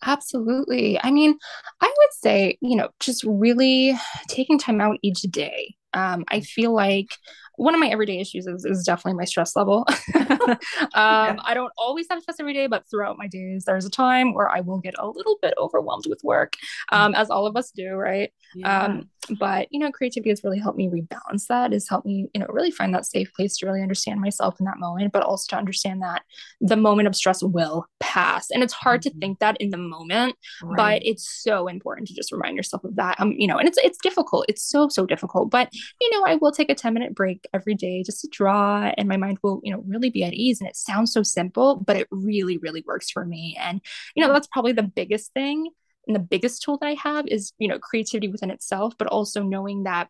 Absolutely. 0.05 0.99
I 1.01 1.11
mean, 1.11 1.37
I 1.81 1.85
would 1.85 2.13
say, 2.13 2.57
you 2.61 2.75
know, 2.75 2.89
just 2.99 3.23
really 3.23 3.97
taking 4.27 4.59
time 4.59 4.81
out 4.81 4.97
each 5.01 5.21
day. 5.21 5.75
Um, 5.93 6.25
I 6.27 6.41
feel 6.41 6.73
like 6.73 7.07
one 7.55 7.73
of 7.73 7.79
my 7.79 7.87
everyday 7.87 8.19
issues 8.19 8.47
is, 8.47 8.65
is 8.65 8.83
definitely 8.83 9.17
my 9.17 9.25
stress 9.25 9.55
level. 9.55 9.85
um, 10.15 10.57
yeah. 10.93 11.35
I 11.43 11.53
don't 11.53 11.71
always 11.77 12.07
have 12.09 12.21
stress 12.21 12.39
every 12.39 12.53
day, 12.53 12.67
but 12.67 12.83
throughout 12.89 13.17
my 13.17 13.27
days, 13.27 13.65
there's 13.65 13.85
a 13.85 13.89
time 13.89 14.33
where 14.33 14.49
I 14.49 14.61
will 14.61 14.79
get 14.79 14.95
a 14.97 15.07
little 15.07 15.37
bit 15.41 15.53
overwhelmed 15.57 16.05
with 16.07 16.21
work, 16.23 16.53
um, 16.91 17.13
as 17.15 17.29
all 17.29 17.45
of 17.45 17.55
us 17.55 17.71
do, 17.71 17.91
right? 17.93 18.31
Yeah. 18.55 18.83
Um, 18.83 19.09
but 19.39 19.67
you 19.71 19.79
know, 19.79 19.91
creativity 19.91 20.29
has 20.29 20.43
really 20.43 20.59
helped 20.59 20.77
me 20.77 20.89
rebalance 20.89 21.47
that. 21.47 21.71
Has 21.71 21.87
helped 21.87 22.05
me, 22.05 22.27
you 22.33 22.41
know, 22.41 22.47
really 22.49 22.71
find 22.71 22.93
that 22.93 23.05
safe 23.05 23.31
place 23.33 23.57
to 23.57 23.65
really 23.65 23.81
understand 23.81 24.19
myself 24.19 24.59
in 24.59 24.65
that 24.65 24.79
moment, 24.79 25.13
but 25.13 25.23
also 25.23 25.45
to 25.49 25.57
understand 25.57 26.01
that 26.01 26.23
the 26.59 26.75
moment 26.75 27.07
of 27.07 27.15
stress 27.15 27.41
will 27.41 27.85
pass. 27.99 28.49
And 28.51 28.63
it's 28.63 28.73
hard 28.73 29.01
mm-hmm. 29.01 29.17
to 29.17 29.19
think 29.19 29.39
that 29.39 29.57
in 29.59 29.69
the 29.69 29.77
moment, 29.77 30.35
right. 30.61 31.01
but 31.01 31.07
it's 31.07 31.41
so 31.41 31.67
important 31.67 32.07
to 32.09 32.13
just 32.13 32.31
remind 32.31 32.57
yourself 32.57 32.83
of 32.83 32.95
that. 32.97 33.19
Um, 33.19 33.33
you 33.37 33.47
know, 33.47 33.57
and 33.57 33.67
it's 33.67 33.77
it's 33.77 33.97
difficult. 33.99 34.45
It's 34.49 34.63
so 34.63 34.89
so 34.89 35.05
difficult, 35.05 35.49
but 35.49 35.69
you 36.01 36.09
know, 36.11 36.23
I 36.25 36.35
will 36.35 36.51
take 36.51 36.69
a 36.69 36.75
ten 36.75 36.93
minute 36.93 37.15
break 37.15 37.42
every 37.53 37.75
day 37.75 38.03
just 38.03 38.21
to 38.21 38.27
draw 38.31 38.91
and 38.97 39.07
my 39.07 39.17
mind 39.17 39.39
will, 39.43 39.61
you 39.63 39.71
know, 39.73 39.83
really 39.85 40.09
be 40.09 40.23
at 40.23 40.33
ease. 40.33 40.61
And 40.61 40.69
it 40.69 40.75
sounds 40.75 41.11
so 41.13 41.23
simple, 41.23 41.75
but 41.75 41.95
it 41.95 42.07
really, 42.11 42.57
really 42.57 42.83
works 42.85 43.09
for 43.09 43.25
me. 43.25 43.57
And, 43.59 43.81
you 44.15 44.25
know, 44.25 44.31
that's 44.31 44.47
probably 44.47 44.73
the 44.73 44.83
biggest 44.83 45.33
thing. 45.33 45.69
And 46.07 46.15
the 46.15 46.19
biggest 46.19 46.61
tool 46.61 46.77
that 46.79 46.87
I 46.87 46.95
have 46.95 47.27
is, 47.27 47.53
you 47.59 47.67
know, 47.67 47.79
creativity 47.79 48.27
within 48.27 48.51
itself, 48.51 48.93
but 48.97 49.07
also 49.07 49.41
knowing 49.41 49.83
that 49.83 50.09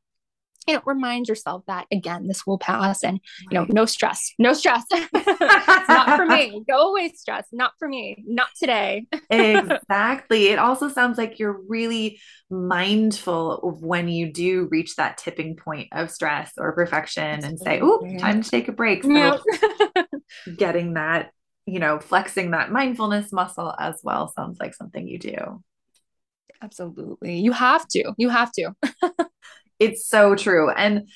you 0.67 0.75
know, 0.75 0.81
remind 0.85 1.27
yourself 1.27 1.63
that 1.67 1.87
again, 1.91 2.27
this 2.27 2.45
will 2.45 2.57
pass 2.57 3.03
and, 3.03 3.19
you 3.49 3.57
know, 3.57 3.65
no 3.69 3.85
stress, 3.85 4.33
no 4.39 4.53
stress. 4.53 4.83
it's 4.91 5.13
not 5.89 6.17
for 6.17 6.25
me. 6.25 6.63
Go 6.69 6.91
away, 6.91 7.11
stress. 7.15 7.47
Not 7.51 7.73
for 7.79 7.87
me. 7.87 8.23
Not 8.25 8.47
today. 8.59 9.07
exactly. 9.29 10.47
It 10.47 10.59
also 10.59 10.89
sounds 10.89 11.17
like 11.17 11.39
you're 11.39 11.59
really 11.67 12.19
mindful 12.49 13.53
of 13.59 13.83
when 13.83 14.07
you 14.07 14.31
do 14.31 14.67
reach 14.71 14.95
that 14.95 15.17
tipping 15.17 15.55
point 15.55 15.89
of 15.91 16.11
stress 16.11 16.53
or 16.57 16.71
perfection 16.73 17.43
and 17.43 17.59
say, 17.59 17.79
oh, 17.81 18.05
time 18.19 18.41
to 18.41 18.49
take 18.49 18.67
a 18.67 18.73
break. 18.73 19.03
So 19.03 19.39
getting 20.55 20.93
that, 20.93 21.31
you 21.65 21.79
know, 21.79 21.99
flexing 21.99 22.51
that 22.51 22.71
mindfulness 22.71 23.31
muscle 23.31 23.73
as 23.79 23.99
well 24.03 24.27
sounds 24.27 24.59
like 24.59 24.73
something 24.75 25.07
you 25.07 25.19
do. 25.19 25.63
Absolutely. 26.61 27.39
You 27.39 27.51
have 27.51 27.87
to. 27.89 28.13
You 28.17 28.29
have 28.29 28.51
to. 28.53 28.73
It's 29.79 30.07
so 30.07 30.35
true 30.35 30.69
and 30.69 31.09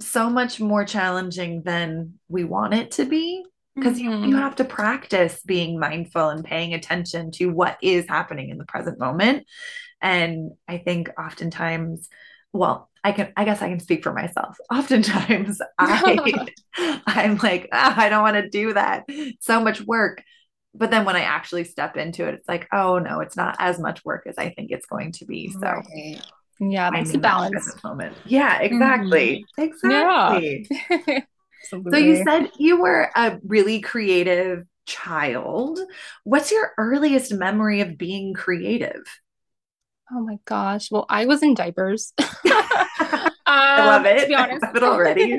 so 0.00 0.28
much 0.28 0.60
more 0.60 0.84
challenging 0.84 1.62
than 1.62 2.14
we 2.28 2.44
want 2.44 2.74
it 2.74 2.92
to 2.92 3.04
be 3.04 3.44
because 3.74 3.98
mm-hmm. 3.98 4.24
you, 4.24 4.30
you 4.30 4.36
have 4.36 4.56
to 4.56 4.64
practice 4.64 5.40
being 5.46 5.78
mindful 5.78 6.28
and 6.28 6.44
paying 6.44 6.74
attention 6.74 7.30
to 7.32 7.46
what 7.46 7.78
is 7.82 8.06
happening 8.08 8.50
in 8.50 8.58
the 8.58 8.64
present 8.64 8.98
moment. 8.98 9.46
And 10.00 10.52
I 10.68 10.78
think 10.78 11.10
oftentimes, 11.18 12.08
well, 12.52 12.90
I 13.04 13.12
can 13.12 13.32
I 13.36 13.44
guess 13.44 13.62
I 13.62 13.68
can 13.68 13.80
speak 13.80 14.04
for 14.04 14.12
myself. 14.12 14.56
Oftentimes 14.72 15.60
I 15.78 16.48
I'm 17.06 17.36
like, 17.38 17.68
oh, 17.72 17.94
I 17.96 18.08
don't 18.08 18.22
want 18.22 18.36
to 18.36 18.48
do 18.48 18.74
that. 18.74 19.04
So 19.40 19.60
much 19.60 19.80
work. 19.80 20.22
But 20.74 20.90
then 20.90 21.04
when 21.04 21.16
I 21.16 21.22
actually 21.22 21.64
step 21.64 21.96
into 21.96 22.26
it, 22.26 22.34
it's 22.34 22.48
like, 22.48 22.68
oh 22.72 22.98
no, 22.98 23.20
it's 23.20 23.36
not 23.36 23.56
as 23.58 23.78
much 23.78 24.04
work 24.04 24.24
as 24.26 24.38
I 24.38 24.50
think 24.50 24.70
it's 24.70 24.86
going 24.86 25.12
to 25.12 25.24
be. 25.24 25.50
So 25.50 25.60
right. 25.60 26.20
Yeah, 26.70 26.90
that's 26.90 27.14
a 27.14 27.18
balance. 27.18 27.76
Moment. 27.82 28.16
Yeah, 28.26 28.60
exactly. 28.60 29.46
Mm-hmm. 29.56 29.62
Exactly. 29.62 30.68
Yeah. 31.00 31.20
so 31.90 31.96
you 31.96 32.16
said 32.22 32.50
you 32.58 32.80
were 32.80 33.10
a 33.14 33.38
really 33.44 33.80
creative 33.80 34.64
child. 34.86 35.80
What's 36.24 36.50
your 36.50 36.72
earliest 36.78 37.32
memory 37.32 37.80
of 37.80 37.98
being 37.98 38.34
creative? 38.34 39.02
Oh 40.10 40.20
my 40.20 40.38
gosh. 40.44 40.90
Well, 40.90 41.06
I 41.08 41.26
was 41.26 41.42
in 41.42 41.54
diapers. 41.54 42.12
I 43.46 43.86
love 43.86 44.04
it. 44.04 44.20
To 44.20 44.26
be 44.26 44.34
honest. 44.34 44.62
I 44.62 44.66
love 44.66 44.76
it 44.76 44.82
already. 44.82 45.38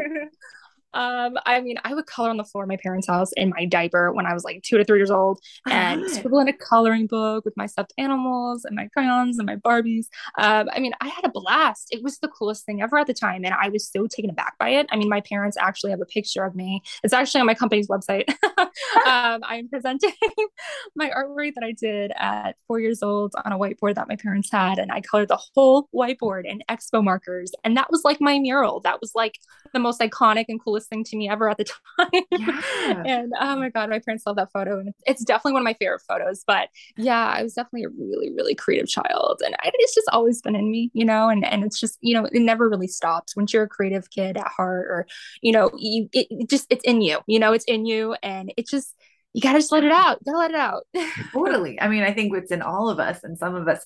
Um, 0.94 1.38
I 1.46 1.62
mean, 1.62 1.78
I 1.84 1.94
would 1.94 2.06
color 2.06 2.30
on 2.30 2.38
the 2.38 2.44
floor 2.44 2.64
of 2.64 2.68
my 2.68 2.78
parents' 2.78 3.08
house 3.08 3.32
in 3.34 3.50
my 3.50 3.66
diaper 3.66 4.12
when 4.14 4.26
I 4.26 4.34
was 4.34 4.44
like 4.44 4.62
two 4.64 4.78
to 4.78 4.86
three 4.86 5.00
years 5.00 5.12
old 5.12 5.40
and 5.68 6.10
scribble 6.10 6.40
in 6.40 6.48
a 6.48 6.54
coloring 6.54 7.08
book 7.08 7.46
with 7.46 7.56
my 7.58 7.66
stuffed 7.66 7.94
animals 7.98 8.66
and 8.66 8.76
my 8.76 8.88
crayons 8.88 9.40
and 9.40 9.46
my 9.46 9.56
Barbies. 9.56 10.08
Um, 10.38 10.70
I 10.72 10.80
mean, 10.80 10.94
I 11.02 11.08
had 11.08 11.26
a 11.26 11.30
blast. 11.30 11.88
It 11.92 12.04
was 12.04 12.20
the 12.20 12.28
coolest 12.28 12.66
thing 12.66 12.82
ever 12.82 12.98
at 12.98 13.08
the 13.08 13.14
time. 13.14 13.44
And 13.46 13.54
I 13.54 13.70
was 13.70 13.90
so 13.90 14.08
taken 14.08 14.30
aback 14.30 14.58
by 14.58 14.70
it. 14.70 14.88
I 14.92 14.96
mean, 14.96 15.10
my 15.10 15.22
parents 15.22 15.58
actually 15.60 15.92
have 15.92 16.02
a 16.02 16.06
picture 16.06 16.44
of 16.44 16.56
me. 16.56 16.82
It's 17.04 17.14
actually 17.14 17.42
on 17.42 17.48
my 17.48 17.56
company's 17.56 17.88
website. 17.88 18.30
um, 18.58 19.42
I'm 19.44 19.70
presenting 19.70 20.14
my 20.96 21.10
artwork 21.10 21.54
that 21.56 21.64
I 21.64 21.72
did 21.72 22.12
at 22.16 22.56
four 22.68 22.80
years 22.80 23.02
old 23.02 23.34
on 23.44 23.52
a 23.52 23.58
whiteboard 23.58 23.96
that 23.96 24.08
my 24.08 24.16
parents 24.16 24.52
had. 24.52 24.80
And 24.80 24.92
I 24.92 25.02
colored 25.02 25.30
the 25.30 25.42
whole 25.56 25.90
whiteboard 25.94 26.46
in 26.46 26.62
expo 26.70 27.04
markers. 27.04 27.52
And 27.64 27.78
that 27.78 27.90
was 27.90 28.04
like 28.04 28.22
my 28.22 28.40
mural. 28.40 28.80
That 28.82 29.02
was 29.02 29.12
like 29.16 29.40
the 29.74 29.80
most 29.80 30.00
iconic 30.00 30.46
and 30.50 30.64
coolest 30.64 30.83
thing 30.88 31.04
to 31.06 31.18
me 31.18 31.30
ever 31.30 31.50
at 31.50 31.58
the 31.58 31.66
time. 32.00 32.24
Yeah. 32.32 33.04
and 33.06 33.34
oh 33.40 33.56
my 33.58 33.70
God, 33.70 33.90
my 33.90 34.00
parents 34.00 34.25
love 34.25 34.36
that 34.38 34.52
photo. 34.52 34.80
And 34.80 34.94
it's 35.06 35.24
definitely 35.24 35.54
one 35.54 35.62
of 35.62 35.66
my 35.66 35.74
favorite 35.74 36.02
photos. 36.08 36.44
But 36.46 36.70
yeah, 36.98 37.25
I 37.25 37.44
was 37.44 37.54
definitely 37.54 37.84
a 37.84 37.90
really, 37.90 38.32
really 38.34 38.56
creative 38.56 38.88
child. 38.88 39.42
And 39.46 39.56
it's 39.63 39.96
just 39.96 40.10
always 40.12 40.42
been 40.42 40.56
in 40.56 40.72
me, 40.72 40.92
you 40.94 41.06
know, 41.06 41.30
and, 41.30 41.46
and 41.46 41.63
it's 41.63 41.80
just, 41.80 41.98
you 42.02 42.13
know, 42.13 42.25
it 42.25 42.34
never 42.40 42.70
really 42.70 42.88
stops. 42.88 43.36
Once 43.36 43.54
you're 43.54 43.63
a 43.63 43.70
creative 43.70 44.10
kid 44.10 44.38
at 44.38 44.48
heart 44.48 44.88
or, 44.88 45.08
you 45.42 45.52
know, 45.52 45.72
you, 45.78 46.10
it, 46.13 46.28
it 46.30 46.50
just, 46.50 46.68
it's 46.70 46.84
in 46.84 47.02
you, 47.02 47.20
you 47.28 47.40
know, 47.40 47.54
it's 47.54 47.66
in 47.66 47.86
you. 47.86 48.16
And 48.24 48.54
it 48.58 48.68
just, 48.68 48.96
you 49.34 49.42
gotta 49.42 49.60
just 49.60 49.72
let 49.72 49.84
it 49.84 49.92
out. 49.92 50.20
You 50.25 50.32
gotta 50.32 50.38
let 50.38 50.52
it 50.52 50.58
out. 50.58 50.84
totally. 51.34 51.82
I 51.82 51.88
mean, 51.88 52.04
I 52.04 52.13
think 52.13 52.36
it's 52.36 52.52
in 52.52 52.62
all 52.62 52.90
of 52.90 53.00
us, 53.00 53.24
and 53.24 53.38
some 53.38 53.56
of 53.56 53.68
us 53.68 53.84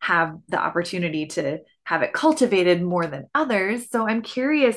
have 0.00 0.36
the 0.48 0.58
opportunity 0.58 1.26
to 1.26 1.60
have 1.84 2.02
it 2.02 2.12
cultivated 2.12 2.82
more 2.82 3.06
than 3.06 3.28
others. 3.34 3.88
So 3.90 4.08
I'm 4.08 4.22
curious 4.22 4.76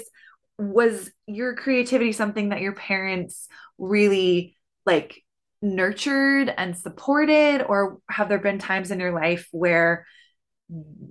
was 0.61 1.09
your 1.25 1.55
creativity 1.55 2.11
something 2.11 2.49
that 2.49 2.61
your 2.61 2.73
parents 2.73 3.47
really 3.79 4.55
like 4.85 5.23
nurtured 5.61 6.53
and 6.55 6.77
supported? 6.77 7.63
Or 7.63 7.97
have 8.09 8.29
there 8.29 8.39
been 8.39 8.59
times 8.59 8.91
in 8.91 8.99
your 8.99 9.11
life 9.11 9.47
where 9.51 10.05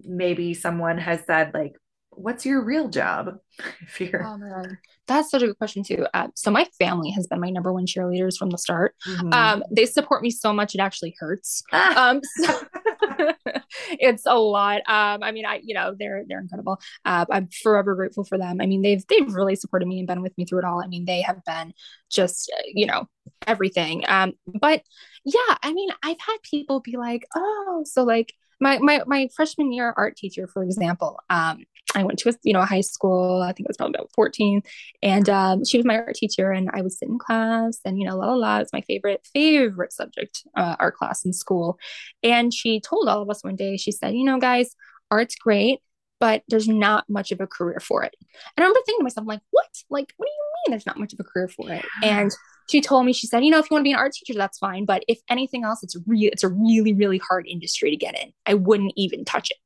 maybe 0.04 0.54
someone 0.54 0.99
has 0.99 1.21
said 1.26 1.52
like 1.52 1.73
what's 2.11 2.45
your 2.47 2.62
real 2.62 2.88
job? 2.88 3.37
If 3.83 4.00
you're 4.00 4.25
oh 4.25 4.38
man. 4.38 4.78
That's 5.07 5.30
such 5.30 5.42
a 5.42 5.49
good 5.49 5.59
question 5.59 5.83
too. 5.83 6.07
Uh, 6.14 6.28
so 6.35 6.50
my 6.50 6.66
family 6.78 7.11
has 7.11 7.26
been 7.26 7.40
my 7.40 7.50
number 7.50 7.73
one 7.73 7.87
cheerleaders 7.87 8.37
from 8.37 8.50
the 8.50 8.59
start. 8.59 8.95
Mm-hmm. 9.07 9.33
um, 9.33 9.64
they 9.71 9.85
support 9.85 10.23
me 10.23 10.30
so 10.30 10.52
much 10.52 10.75
it 10.75 10.80
actually 10.80 11.14
hurts. 11.19 11.62
Um, 11.73 12.21
so 12.38 12.61
it's 13.90 14.25
a 14.26 14.38
lot. 14.38 14.78
Um, 14.87 15.23
i 15.23 15.33
mean 15.33 15.47
i 15.47 15.61
you 15.62 15.75
know 15.75 15.95
they're 15.99 16.25
they're 16.28 16.40
incredible. 16.40 16.80
Uh, 17.04 17.25
i'm 17.30 17.49
forever 17.62 17.95
grateful 17.95 18.25
for 18.25 18.38
them. 18.38 18.61
I 18.61 18.66
mean 18.66 18.83
they've 18.83 19.07
they've 19.07 19.35
really 19.35 19.57
supported 19.57 19.87
me 19.87 19.99
and 19.99 20.07
been 20.09 20.23
with 20.23 20.37
me 20.38 20.45
through 20.45 20.61
it 20.61 20.64
all. 20.64 20.83
I 20.83 20.87
mean 20.87 21.04
they 21.04 21.23
have 21.23 21.45
been 21.45 21.73
just 22.11 22.50
uh, 22.57 22.62
you 22.75 22.87
know 22.87 23.09
everything. 23.47 24.04
Um, 24.09 24.35
but 24.61 24.83
yeah 25.25 25.57
i 25.62 25.73
mean 25.73 25.90
i've 26.02 26.21
had 26.21 26.37
people 26.42 26.80
be 26.80 26.97
like 26.97 27.25
oh 27.37 27.83
so 27.85 28.04
like 28.04 28.33
my 28.61 28.79
my 28.79 29.02
my 29.07 29.29
freshman 29.35 29.73
year 29.73 29.93
art 29.97 30.17
teacher, 30.17 30.47
for 30.47 30.62
example, 30.62 31.19
um, 31.31 31.64
I 31.95 32.05
went 32.05 32.19
to 32.21 32.31
a 32.31 32.33
you 32.43 32.52
know 32.52 32.61
a 32.61 32.67
high 32.67 32.83
school. 32.83 33.43
I 33.43 33.52
think 33.52 33.67
it 33.67 33.71
was 33.71 33.76
probably 33.76 33.97
about 33.97 34.12
fourteen, 34.14 34.62
and 35.02 35.29
um, 35.29 35.64
she 35.64 35.76
was 35.79 35.87
my 35.87 35.97
art 35.97 36.14
teacher, 36.14 36.52
and 36.52 36.71
I 36.73 36.83
would 36.83 36.93
sit 36.93 37.09
in 37.09 37.19
class, 37.19 37.79
and 37.85 37.99
you 37.99 38.07
know 38.07 38.17
la 38.17 38.26
la 38.26 38.35
la. 38.35 38.59
It's 38.59 38.73
my 38.73 38.83
favorite 38.83 39.26
favorite 39.33 39.93
subject, 39.93 40.45
uh, 40.57 40.76
art 40.79 40.97
class 40.97 41.25
in 41.25 41.33
school, 41.33 41.79
and 42.23 42.52
she 42.52 42.81
told 42.81 43.09
all 43.09 43.23
of 43.23 43.31
us 43.31 43.43
one 43.43 43.57
day. 43.57 43.76
She 43.76 43.93
said, 43.93 44.14
you 44.14 44.25
know, 44.25 44.38
guys, 44.38 44.75
art's 45.11 45.35
great, 45.35 45.81
but 46.21 46.43
there's 46.49 46.69
not 46.69 47.09
much 47.09 47.33
of 47.33 47.41
a 47.41 47.47
career 47.47 47.81
for 47.81 48.05
it. 48.05 48.15
And 48.57 48.62
I 48.62 48.67
remember 48.67 48.81
thinking 48.87 49.00
to 49.00 49.05
myself, 49.05 49.27
like, 49.27 49.41
what? 49.50 49.67
Like, 49.89 50.12
what 50.17 50.27
do 50.27 50.31
you 50.31 50.53
mean 50.67 50.73
there's 50.73 50.87
not 50.87 50.99
much 50.99 51.12
of 51.12 51.21
a 51.21 51.25
career 51.25 51.49
for 51.49 51.71
it? 51.71 51.85
And 52.05 52.31
she 52.69 52.81
told 52.81 53.07
me, 53.07 53.12
she 53.12 53.27
said, 53.27 53.45
you 53.45 53.50
know, 53.50 53.59
if 53.59 53.71
you 53.71 53.75
want 53.75 53.83
to 53.83 53.89
be 53.89 53.93
an 53.93 53.99
art 53.99 54.12
teacher, 54.12 54.39
that's 54.39 54.59
fine. 54.59 54.85
But 54.85 55.03
if 55.09 55.19
anything 55.29 55.65
else, 55.65 55.83
it's 55.83 55.97
real, 56.07 56.31
it's 56.33 56.45
a 56.45 56.49
really, 56.49 56.93
really 56.93 57.19
hard 57.19 57.47
industry 57.49 57.91
to 57.91 57.97
get 57.97 58.17
in. 58.23 58.33
I 58.47 58.55
wouldn't 58.55 58.93
even 58.97 59.25
touch 59.25 59.50
it. 59.50 59.57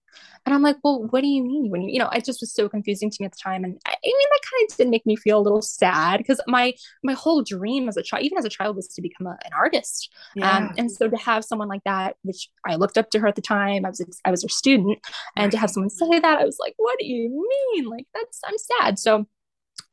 And 0.46 0.54
I'm 0.54 0.62
like, 0.62 0.76
well, 0.84 1.06
what 1.10 1.22
do 1.22 1.26
you 1.26 1.42
mean 1.42 1.70
when 1.70 1.82
you, 1.82 1.94
you 1.94 1.98
know, 1.98 2.08
it 2.10 2.24
just 2.24 2.42
was 2.42 2.52
so 2.52 2.68
confusing 2.68 3.10
to 3.10 3.16
me 3.20 3.26
at 3.26 3.32
the 3.32 3.38
time. 3.42 3.64
And 3.64 3.80
I, 3.86 3.92
I 3.92 3.96
mean, 4.04 4.28
that 4.30 4.40
kind 4.50 4.70
of 4.70 4.76
did 4.76 4.88
make 4.88 5.06
me 5.06 5.16
feel 5.16 5.38
a 5.38 5.40
little 5.40 5.62
sad 5.62 6.18
because 6.18 6.40
my, 6.46 6.74
my 7.02 7.14
whole 7.14 7.42
dream 7.42 7.88
as 7.88 7.96
a 7.96 8.02
child, 8.02 8.24
even 8.24 8.36
as 8.36 8.44
a 8.44 8.50
child 8.50 8.76
was 8.76 8.88
to 8.88 9.02
become 9.02 9.26
a, 9.26 9.38
an 9.44 9.52
artist. 9.56 10.12
Yeah. 10.34 10.50
Um, 10.50 10.74
and 10.76 10.90
so 10.92 11.08
to 11.08 11.16
have 11.16 11.44
someone 11.44 11.68
like 11.68 11.84
that, 11.84 12.16
which 12.22 12.50
I 12.66 12.76
looked 12.76 12.98
up 12.98 13.10
to 13.10 13.20
her 13.20 13.26
at 13.26 13.36
the 13.36 13.42
time, 13.42 13.86
I 13.86 13.88
was, 13.88 14.04
I 14.24 14.30
was 14.30 14.42
her 14.42 14.48
student 14.48 14.98
and 15.36 15.50
to 15.50 15.58
have 15.58 15.70
someone 15.70 15.90
say 15.90 16.20
that, 16.20 16.38
I 16.38 16.44
was 16.44 16.58
like, 16.60 16.74
what 16.76 16.98
do 16.98 17.06
you 17.06 17.48
mean? 17.72 17.86
Like 17.86 18.06
that's, 18.14 18.40
I'm 18.46 18.58
sad. 18.58 18.98
So 18.98 19.26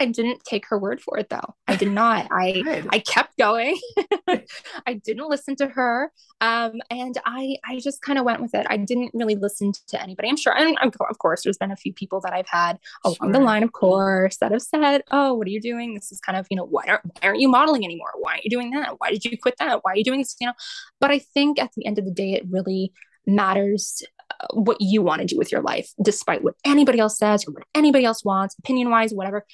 I 0.02 0.06
didn't 0.06 0.44
take 0.44 0.66
her 0.68 0.80
word 0.80 1.00
for 1.00 1.18
it 1.18 1.30
though. 1.30 1.56
I 1.68 1.76
did 1.76 1.92
not. 2.02 2.28
I 2.32 2.84
I 2.90 3.00
kept 3.00 3.38
going. 3.38 3.78
I 4.88 4.94
didn't 4.94 5.30
listen 5.30 5.56
to 5.58 5.68
her. 5.68 6.12
Um, 6.42 6.74
and 6.90 7.18
I 7.26 7.58
I 7.66 7.80
just 7.80 8.02
kind 8.02 8.18
of 8.18 8.26
went 8.26 8.42
with 8.42 8.54
it. 8.56 8.66
I 8.70 8.78
didn't 8.78 9.12
really 9.14 9.36
listen 9.36 9.72
to 9.88 10.02
anybody. 10.02 10.30
I'm 10.30 10.38
sure. 10.38 10.54
I 10.54 10.66
mean, 10.66 10.76
of 10.82 11.20
course, 11.20 11.44
there's 11.44 11.58
been 11.58 11.72
a 11.72 11.76
few 11.76 11.94
people 11.94 12.20
that 12.22 12.34
I've 12.34 12.48
had 12.48 12.80
along 13.04 13.16
sure. 13.22 13.32
the 13.32 13.40
line, 13.40 13.64
of 13.64 13.72
course, 13.72 14.38
that 14.38 14.52
have 14.52 14.62
said, 14.62 15.04
"Oh, 15.12 15.34
what 15.34 15.48
are 15.48 15.52
you 15.52 15.62
doing? 15.62 15.94
This 15.94 16.12
is 16.12 16.20
kind 16.20 16.38
of 16.38 16.48
you 16.50 16.58
know 16.58 16.66
why 16.66 16.86
aren't 16.88 17.06
why 17.06 17.28
aren't 17.28 17.40
you 17.40 17.50
modeling 17.50 17.86
anymore? 17.86 18.12
Why 18.20 18.32
aren't 18.32 18.46
you 18.46 18.52
doing 18.52 18.72
that? 18.72 18.96
Why 19.00 19.12
did 19.12 19.24
you 19.26 19.38
quit 19.38 19.56
that? 19.60 19.84
Why 19.84 19.92
are 19.94 19.98
you 19.98 20.04
doing 20.04 20.20
this? 20.20 20.36
You 20.40 20.48
know." 20.48 20.54
But 21.00 21.12
I 21.12 21.20
think 21.20 21.60
at 21.60 21.72
the 21.76 21.86
end 21.86 22.00
of 22.00 22.06
the 22.06 22.12
day, 22.12 22.34
it 22.34 22.44
really 22.50 22.92
matters 23.28 24.02
uh, 24.32 24.48
what 24.54 24.78
you 24.80 25.02
want 25.02 25.22
to 25.22 25.28
do 25.28 25.38
with 25.38 25.52
your 25.52 25.62
life, 25.62 25.92
despite 26.02 26.44
what 26.44 26.56
anybody 26.66 27.00
else 27.00 27.18
says 27.18 27.48
or 27.48 27.52
what 27.52 27.64
anybody 27.76 28.06
else 28.06 28.26
wants, 28.26 28.56
opinion 28.58 28.90
wise, 28.90 29.14
whatever 29.14 29.46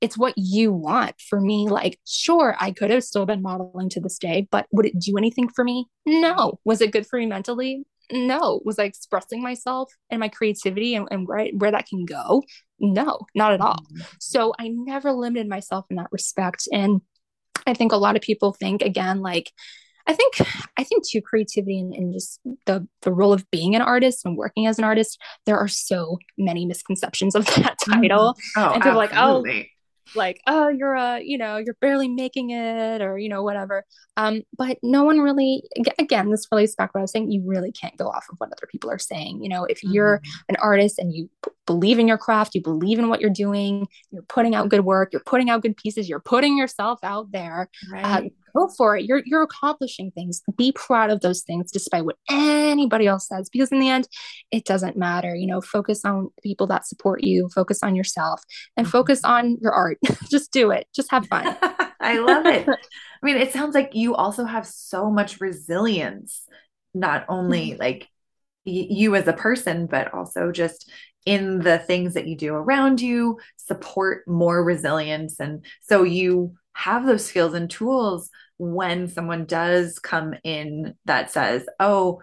it's 0.00 0.16
what 0.16 0.34
you 0.36 0.72
want 0.72 1.14
for 1.20 1.40
me. 1.40 1.68
Like 1.68 1.98
sure 2.06 2.56
i 2.60 2.70
could 2.70 2.90
have 2.90 3.04
still 3.04 3.26
been 3.26 3.42
modeling 3.42 3.88
to 3.90 4.00
this 4.00 4.18
day 4.18 4.48
but 4.50 4.66
would 4.72 4.86
it 4.86 4.98
do 4.98 5.16
anything 5.16 5.48
for 5.48 5.64
me? 5.64 5.86
No. 6.06 6.58
Was 6.64 6.80
it 6.80 6.92
good 6.92 7.06
for 7.06 7.18
me 7.18 7.26
mentally? 7.26 7.84
No. 8.10 8.60
Was 8.64 8.78
i 8.78 8.84
expressing 8.84 9.42
myself 9.42 9.92
and 10.10 10.20
my 10.20 10.28
creativity 10.28 10.94
and, 10.94 11.08
and 11.10 11.26
where, 11.26 11.48
where 11.48 11.70
that 11.70 11.86
can 11.86 12.04
go? 12.04 12.42
No 12.80 13.20
not 13.34 13.52
at 13.52 13.60
all. 13.60 13.78
Mm-hmm. 13.92 14.02
so 14.20 14.54
i 14.58 14.68
never 14.68 15.12
limited 15.12 15.48
myself 15.48 15.86
in 15.90 15.96
that 15.96 16.08
respect. 16.12 16.68
And 16.72 17.00
i 17.66 17.74
think 17.74 17.92
a 17.92 17.96
lot 17.96 18.16
of 18.16 18.22
people 18.22 18.52
think 18.52 18.82
again 18.82 19.20
like 19.20 19.52
I 20.08 20.14
think 20.14 20.40
I 20.78 20.84
think 20.84 21.06
too 21.06 21.20
creativity 21.20 21.78
and, 21.78 21.94
and, 21.94 22.14
just 22.14 22.40
the 22.64 22.88
the 23.02 23.12
role 23.12 23.34
of 23.34 23.48
being 23.50 23.76
an 23.76 23.82
artist 23.82 24.24
and 24.24 24.38
working 24.38 24.66
as 24.66 24.78
an 24.78 24.84
artist, 24.84 25.20
there 25.44 25.58
are 25.58 25.68
so 25.68 26.16
many 26.38 26.64
misconceptions 26.64 27.34
of 27.34 27.44
that 27.56 27.76
title. 27.84 28.34
Mm-hmm. 28.56 28.60
Oh, 28.60 28.72
and 28.72 28.82
people 28.82 28.96
like, 28.96 29.14
oh, 29.14 29.44
like 30.14 30.40
oh 30.46 30.68
you're 30.68 30.94
a 30.94 31.20
you 31.20 31.38
know 31.38 31.56
you're 31.56 31.76
barely 31.80 32.08
making 32.08 32.50
it 32.50 33.00
or 33.00 33.18
you 33.18 33.28
know 33.28 33.42
whatever 33.42 33.84
um 34.16 34.42
but 34.56 34.78
no 34.82 35.04
one 35.04 35.20
really 35.20 35.62
again 35.98 36.30
this 36.30 36.46
really 36.50 36.68
back 36.76 36.94
what 36.94 37.00
i 37.00 37.02
was 37.02 37.10
saying 37.10 37.30
you 37.30 37.42
really 37.44 37.72
can't 37.72 37.96
go 37.96 38.06
off 38.08 38.26
of 38.30 38.36
what 38.38 38.50
other 38.52 38.68
people 38.70 38.90
are 38.90 38.98
saying 38.98 39.42
you 39.42 39.48
know 39.48 39.64
if 39.64 39.82
you're 39.82 40.18
mm-hmm. 40.18 40.44
an 40.50 40.56
artist 40.56 40.98
and 40.98 41.12
you 41.14 41.28
p- 41.44 41.50
believe 41.66 41.98
in 41.98 42.08
your 42.08 42.18
craft 42.18 42.54
you 42.54 42.62
believe 42.62 42.98
in 42.98 43.08
what 43.08 43.20
you're 43.20 43.30
doing 43.30 43.86
you're 44.10 44.22
putting 44.22 44.54
out 44.54 44.68
good 44.68 44.84
work 44.84 45.10
you're 45.12 45.22
putting 45.24 45.50
out 45.50 45.62
good 45.62 45.76
pieces 45.76 46.08
you're 46.08 46.20
putting 46.20 46.56
yourself 46.56 46.98
out 47.02 47.30
there 47.32 47.68
uh, 47.90 47.92
right. 47.92 48.04
uh, 48.04 48.22
go 48.58 48.68
for 48.68 48.96
it. 48.96 49.04
You're 49.04 49.22
you're 49.24 49.42
accomplishing 49.42 50.10
things. 50.10 50.42
Be 50.56 50.72
proud 50.72 51.10
of 51.10 51.20
those 51.20 51.42
things 51.42 51.70
despite 51.70 52.04
what 52.04 52.16
anybody 52.30 53.06
else 53.06 53.28
says 53.28 53.48
because 53.48 53.72
in 53.72 53.80
the 53.80 53.88
end 53.88 54.08
it 54.50 54.64
doesn't 54.64 54.96
matter. 54.96 55.34
You 55.34 55.46
know 55.46 55.60
focus 55.60 56.04
on 56.04 56.30
people 56.42 56.66
that 56.68 56.86
support 56.86 57.22
you 57.22 57.48
focus 57.54 57.82
on 57.82 57.94
yourself 57.94 58.42
and 58.76 58.86
mm-hmm. 58.86 58.92
focus 58.92 59.24
on 59.24 59.58
your 59.60 59.72
art. 59.72 59.98
Just 60.30 60.52
do 60.52 60.70
it. 60.70 60.86
Just 60.94 61.10
have 61.10 61.26
fun. 61.26 61.56
I 62.00 62.18
love 62.18 62.46
it. 62.46 62.68
I 63.22 63.26
mean 63.26 63.36
it 63.36 63.52
sounds 63.52 63.74
like 63.74 63.94
you 63.94 64.14
also 64.14 64.44
have 64.44 64.66
so 64.66 65.10
much 65.10 65.40
resilience 65.40 66.42
not 66.94 67.24
only 67.28 67.70
mm-hmm. 67.70 67.80
like 67.80 68.08
you 68.64 69.14
as 69.14 69.26
a 69.26 69.32
person 69.32 69.86
but 69.86 70.12
also 70.12 70.52
just 70.52 70.90
in 71.24 71.60
the 71.60 71.78
things 71.78 72.14
that 72.14 72.26
you 72.26 72.36
do 72.36 72.54
around 72.54 73.00
you 73.00 73.38
support 73.56 74.26
more 74.26 74.64
resilience. 74.64 75.38
And 75.40 75.64
so 75.82 76.02
you 76.02 76.54
have 76.72 77.04
those 77.04 77.26
skills 77.26 77.54
and 77.54 77.68
tools 77.68 78.30
when 78.58 79.08
someone 79.08 79.44
does 79.44 79.98
come 79.98 80.34
in 80.44 80.94
that 81.04 81.30
says 81.30 81.66
oh 81.80 82.20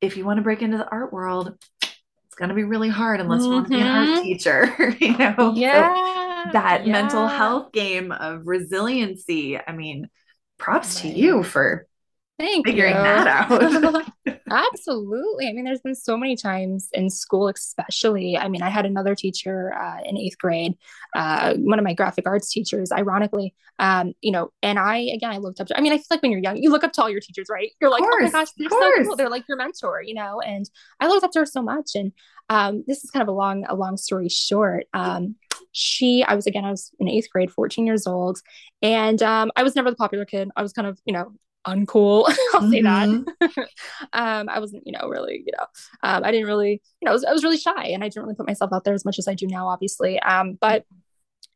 if 0.00 0.16
you 0.16 0.24
want 0.24 0.38
to 0.38 0.42
break 0.42 0.62
into 0.62 0.78
the 0.78 0.88
art 0.88 1.12
world 1.12 1.54
it's 1.82 2.34
going 2.36 2.48
to 2.48 2.54
be 2.54 2.64
really 2.64 2.88
hard 2.88 3.20
unless 3.20 3.42
mm-hmm. 3.42 3.50
you 3.50 3.56
want 3.56 3.66
to 3.66 3.70
be 3.70 3.80
an 3.80 3.86
art 3.86 4.08
mm-hmm. 4.08 4.22
teacher 4.22 4.96
you 5.00 5.16
know 5.18 5.52
yeah 5.56 6.44
so 6.44 6.52
that 6.52 6.86
yeah. 6.86 6.92
mental 6.92 7.26
health 7.26 7.72
game 7.72 8.12
of 8.12 8.46
resiliency 8.46 9.58
i 9.58 9.72
mean 9.72 10.08
props 10.58 11.02
right. 11.04 11.12
to 11.12 11.18
you 11.18 11.42
for 11.42 11.86
Thank 12.38 12.66
figuring 12.66 12.94
you. 12.94 13.02
that 13.02 13.26
out. 13.26 14.12
Absolutely. 14.50 15.48
I 15.48 15.52
mean, 15.52 15.64
there's 15.64 15.80
been 15.80 15.94
so 15.94 16.16
many 16.16 16.36
times 16.36 16.88
in 16.92 17.08
school, 17.08 17.48
especially. 17.48 18.36
I 18.36 18.48
mean, 18.48 18.62
I 18.62 18.68
had 18.68 18.84
another 18.84 19.14
teacher 19.14 19.72
uh, 19.74 19.98
in 20.04 20.18
eighth 20.18 20.38
grade, 20.38 20.74
uh, 21.14 21.54
one 21.54 21.78
of 21.78 21.84
my 21.84 21.94
graphic 21.94 22.26
arts 22.26 22.50
teachers, 22.50 22.92
ironically, 22.92 23.54
um, 23.78 24.12
you 24.20 24.32
know, 24.32 24.50
and 24.62 24.78
I, 24.78 24.98
again, 24.98 25.30
I 25.30 25.38
looked 25.38 25.60
up 25.60 25.68
to, 25.68 25.78
I 25.78 25.80
mean, 25.80 25.92
I 25.92 25.96
feel 25.96 26.06
like 26.10 26.22
when 26.22 26.30
you're 26.30 26.40
young, 26.40 26.56
you 26.56 26.70
look 26.70 26.84
up 26.84 26.92
to 26.92 27.02
all 27.02 27.10
your 27.10 27.20
teachers, 27.20 27.46
right? 27.50 27.70
You're 27.80 27.90
like, 27.90 28.02
course, 28.02 28.14
oh 28.20 28.24
my 28.24 28.30
gosh, 28.30 28.48
they're 28.58 28.68
so 28.68 29.04
cool. 29.04 29.16
They're 29.16 29.30
like 29.30 29.44
your 29.48 29.56
mentor, 29.56 30.02
you 30.02 30.14
know, 30.14 30.40
and 30.40 30.68
I 31.00 31.08
looked 31.08 31.24
up 31.24 31.32
to 31.32 31.40
her 31.40 31.46
so 31.46 31.62
much. 31.62 31.92
And 31.94 32.12
um, 32.48 32.84
this 32.86 33.02
is 33.04 33.10
kind 33.10 33.22
of 33.22 33.28
a 33.28 33.32
long, 33.32 33.64
a 33.68 33.74
long 33.74 33.96
story 33.96 34.28
short. 34.28 34.86
Um, 34.92 35.36
she, 35.72 36.22
I 36.22 36.34
was, 36.34 36.46
again, 36.46 36.64
I 36.64 36.70
was 36.70 36.90
in 36.98 37.08
eighth 37.08 37.28
grade, 37.30 37.50
14 37.50 37.86
years 37.86 38.06
old. 38.06 38.40
And 38.82 39.22
um, 39.22 39.50
I 39.56 39.62
was 39.62 39.74
never 39.74 39.90
the 39.90 39.96
popular 39.96 40.24
kid. 40.24 40.50
I 40.56 40.62
was 40.62 40.72
kind 40.72 40.86
of, 40.86 40.98
you 41.04 41.12
know, 41.12 41.32
uncool. 41.66 42.24
I'll 42.54 42.62
mm-hmm. 42.62 42.70
say 42.70 42.82
that. 42.82 43.08
Mm-hmm. 43.08 43.60
um, 44.12 44.48
I 44.48 44.58
wasn't, 44.58 44.84
you 44.86 44.92
know, 44.92 45.08
really, 45.08 45.42
you 45.44 45.52
know, 45.58 45.66
um, 46.02 46.24
I 46.24 46.30
didn't 46.30 46.46
really, 46.46 46.82
you 47.00 47.06
know, 47.06 47.10
I 47.10 47.14
was, 47.14 47.24
I 47.24 47.32
was, 47.32 47.44
really 47.44 47.58
shy 47.58 47.86
and 47.86 48.02
I 48.02 48.08
didn't 48.08 48.24
really 48.24 48.34
put 48.34 48.46
myself 48.46 48.72
out 48.72 48.84
there 48.84 48.94
as 48.94 49.04
much 49.04 49.18
as 49.18 49.28
I 49.28 49.34
do 49.34 49.46
now, 49.46 49.68
obviously. 49.68 50.18
Um, 50.20 50.58
but 50.60 50.84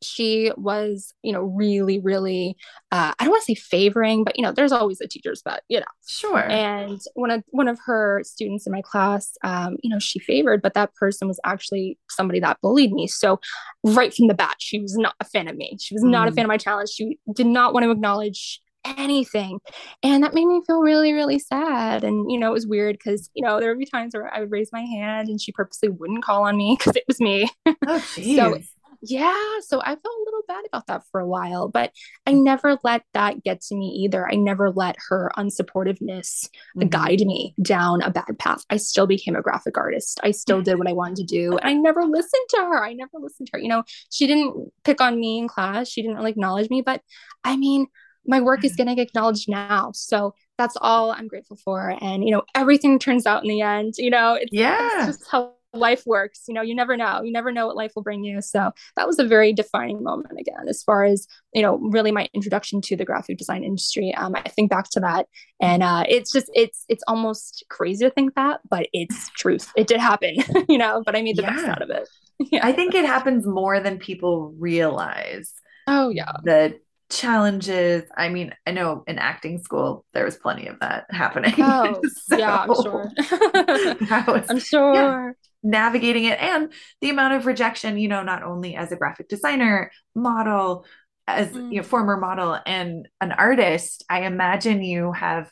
she 0.01 0.51
was, 0.57 1.13
you 1.21 1.31
know, 1.31 1.41
really, 1.43 1.99
really, 1.99 2.57
uh, 2.91 3.13
I 3.19 3.23
don't 3.23 3.31
want 3.31 3.43
to 3.45 3.55
say 3.55 3.59
favoring, 3.59 4.23
but 4.23 4.37
you 4.37 4.43
know, 4.43 4.51
there's 4.51 4.71
always 4.71 4.99
a 4.99 5.07
teacher's 5.07 5.41
pet, 5.41 5.61
you 5.69 5.79
know. 5.79 5.85
Sure. 6.07 6.49
And 6.49 6.99
one 7.13 7.29
of 7.29 7.43
one 7.49 7.67
of 7.67 7.79
her 7.85 8.21
students 8.23 8.65
in 8.65 8.73
my 8.73 8.81
class, 8.81 9.31
um, 9.43 9.77
you 9.83 9.89
know, 9.89 9.99
she 9.99 10.19
favored, 10.19 10.61
but 10.61 10.73
that 10.73 10.93
person 10.95 11.27
was 11.27 11.39
actually 11.45 11.99
somebody 12.09 12.39
that 12.39 12.57
bullied 12.61 12.93
me. 12.93 13.07
So 13.07 13.39
right 13.83 14.13
from 14.13 14.27
the 14.27 14.33
bat, 14.33 14.55
she 14.59 14.79
was 14.79 14.95
not 14.97 15.13
a 15.19 15.25
fan 15.25 15.47
of 15.47 15.55
me. 15.55 15.77
She 15.79 15.93
was 15.93 16.03
not 16.03 16.27
mm. 16.27 16.31
a 16.31 16.35
fan 16.35 16.45
of 16.45 16.49
my 16.49 16.57
talent. 16.57 16.89
She 16.89 17.19
did 17.33 17.47
not 17.47 17.73
want 17.73 17.83
to 17.83 17.91
acknowledge 17.91 18.59
anything. 18.85 19.59
And 20.03 20.23
that 20.23 20.33
made 20.33 20.45
me 20.45 20.61
feel 20.65 20.81
really, 20.81 21.13
really 21.13 21.39
sad. 21.39 22.03
And, 22.03 22.31
you 22.31 22.39
know, 22.39 22.49
it 22.49 22.53
was 22.53 22.67
weird 22.67 22.97
because, 22.97 23.29
you 23.33 23.43
know, 23.43 23.59
there 23.59 23.69
would 23.69 23.79
be 23.79 23.85
times 23.85 24.13
where 24.13 24.33
I 24.33 24.39
would 24.39 24.51
raise 24.51 24.71
my 24.71 24.81
hand 24.81 25.29
and 25.29 25.41
she 25.41 25.51
purposely 25.51 25.89
wouldn't 25.89 26.23
call 26.23 26.43
on 26.43 26.57
me 26.57 26.75
because 26.79 26.95
it 26.95 27.03
was 27.07 27.19
me. 27.19 27.49
Oh, 27.87 27.99
so, 27.99 28.57
yeah. 29.03 29.59
So 29.61 29.81
I 29.81 29.87
felt 29.87 30.05
a 30.05 30.23
little 30.25 30.43
bad 30.47 30.63
about 30.67 30.85
that 30.87 31.01
for 31.11 31.19
a 31.19 31.27
while, 31.27 31.67
but 31.67 31.91
I 32.27 32.33
never 32.33 32.77
let 32.83 33.03
that 33.13 33.43
get 33.43 33.61
to 33.61 33.75
me 33.75 33.87
either. 34.03 34.29
I 34.29 34.35
never 34.35 34.69
let 34.69 34.95
her 35.09 35.31
unsupportiveness 35.37 36.47
mm-hmm. 36.77 36.87
guide 36.87 37.21
me 37.21 37.55
down 37.61 38.03
a 38.03 38.11
bad 38.11 38.37
path. 38.37 38.63
I 38.69 38.77
still 38.77 39.07
became 39.07 39.35
a 39.35 39.41
graphic 39.41 39.77
artist. 39.77 40.19
I 40.23 40.31
still 40.31 40.61
did 40.61 40.77
what 40.77 40.87
I 40.87 40.93
wanted 40.93 41.17
to 41.17 41.23
do. 41.23 41.57
And 41.57 41.67
I 41.67 41.73
never 41.73 42.03
listened 42.03 42.45
to 42.49 42.57
her. 42.57 42.85
I 42.85 42.93
never 42.93 43.17
listened 43.19 43.47
to 43.47 43.57
her. 43.57 43.59
You 43.59 43.69
know, 43.69 43.83
she 44.11 44.27
didn't 44.27 44.71
pick 44.83 45.01
on 45.01 45.19
me 45.19 45.39
in 45.39 45.47
class. 45.47 45.87
She 45.87 46.03
didn't 46.03 46.17
really 46.17 46.31
acknowledge 46.31 46.69
me. 46.69 46.81
But 46.81 47.01
I 47.43 47.57
mean, 47.57 47.87
my 48.25 48.41
work 48.41 48.63
is 48.63 48.71
mm-hmm. 48.71 48.89
getting 48.89 48.99
acknowledged 48.99 49.49
now. 49.49 49.91
So 49.93 50.33
that's 50.57 50.77
all 50.79 51.11
I'm 51.11 51.27
grateful 51.27 51.57
for. 51.57 51.95
And, 52.01 52.23
you 52.23 52.31
know, 52.31 52.43
everything 52.55 52.99
turns 52.99 53.25
out 53.25 53.43
in 53.43 53.49
the 53.49 53.61
end, 53.61 53.95
you 53.97 54.09
know, 54.09 54.33
it's, 54.33 54.51
yeah. 54.51 55.07
It's 55.07 55.17
just 55.17 55.31
how 55.31 55.53
life 55.73 56.03
works. 56.05 56.43
You 56.47 56.53
know, 56.53 56.61
you 56.61 56.75
never 56.75 56.97
know. 56.97 57.21
You 57.21 57.31
never 57.31 57.51
know 57.51 57.67
what 57.67 57.75
life 57.75 57.93
will 57.95 58.03
bring 58.03 58.23
you. 58.23 58.41
So 58.41 58.71
that 58.95 59.07
was 59.07 59.19
a 59.19 59.23
very 59.23 59.53
defining 59.53 60.03
moment 60.03 60.39
again, 60.39 60.67
as 60.67 60.83
far 60.83 61.03
as, 61.05 61.27
you 61.53 61.61
know, 61.61 61.77
really 61.77 62.11
my 62.11 62.27
introduction 62.33 62.81
to 62.81 62.95
the 62.95 63.05
graphic 63.05 63.37
design 63.37 63.63
industry. 63.63 64.13
Um, 64.15 64.35
I 64.35 64.49
think 64.49 64.69
back 64.69 64.89
to 64.91 64.99
that 64.99 65.27
and 65.61 65.81
uh, 65.81 66.03
it's 66.07 66.31
just, 66.31 66.51
it's, 66.53 66.85
it's 66.89 67.03
almost 67.07 67.63
crazy 67.69 68.05
to 68.05 68.11
think 68.11 68.35
that, 68.35 68.59
but 68.69 68.87
it's 68.93 69.29
truth. 69.37 69.71
It 69.75 69.87
did 69.87 69.99
happen, 69.99 70.35
you 70.69 70.77
know, 70.77 71.03
but 71.05 71.15
I 71.15 71.21
made 71.21 71.37
the 71.37 71.43
yeah. 71.43 71.55
best 71.55 71.65
out 71.65 71.81
of 71.81 71.89
it. 71.89 72.07
yeah. 72.51 72.65
I 72.65 72.71
think 72.71 72.93
it 72.93 73.05
happens 73.05 73.45
more 73.45 73.79
than 73.79 73.97
people 73.97 74.53
realize. 74.57 75.53
Oh 75.87 76.09
yeah. 76.09 76.33
That 76.43 76.75
challenges. 77.11 78.03
I 78.15 78.29
mean, 78.29 78.53
I 78.65 78.71
know 78.71 79.03
in 79.05 79.19
acting 79.19 79.61
school 79.61 80.05
there 80.13 80.25
was 80.25 80.37
plenty 80.37 80.67
of 80.67 80.79
that 80.79 81.05
happening. 81.09 81.53
Oh, 81.59 82.01
so, 82.27 82.37
yeah, 82.37 82.65
I'm 82.67 82.81
sure. 82.81 83.11
was, 84.33 84.45
I'm 84.49 84.59
sure. 84.59 84.93
Yeah, 84.93 85.31
navigating 85.63 86.25
it 86.25 86.39
and 86.39 86.73
the 87.01 87.09
amount 87.09 87.35
of 87.35 87.45
rejection, 87.45 87.97
you 87.97 88.07
know, 88.07 88.23
not 88.23 88.43
only 88.43 88.75
as 88.75 88.91
a 88.91 88.95
graphic 88.95 89.27
designer, 89.27 89.91
model, 90.15 90.85
as 91.27 91.49
mm. 91.49 91.71
you 91.71 91.77
know, 91.77 91.83
former 91.83 92.17
model 92.17 92.59
and 92.65 93.07
an 93.19 93.31
artist, 93.31 94.03
I 94.09 94.23
imagine 94.23 94.81
you 94.81 95.11
have 95.11 95.51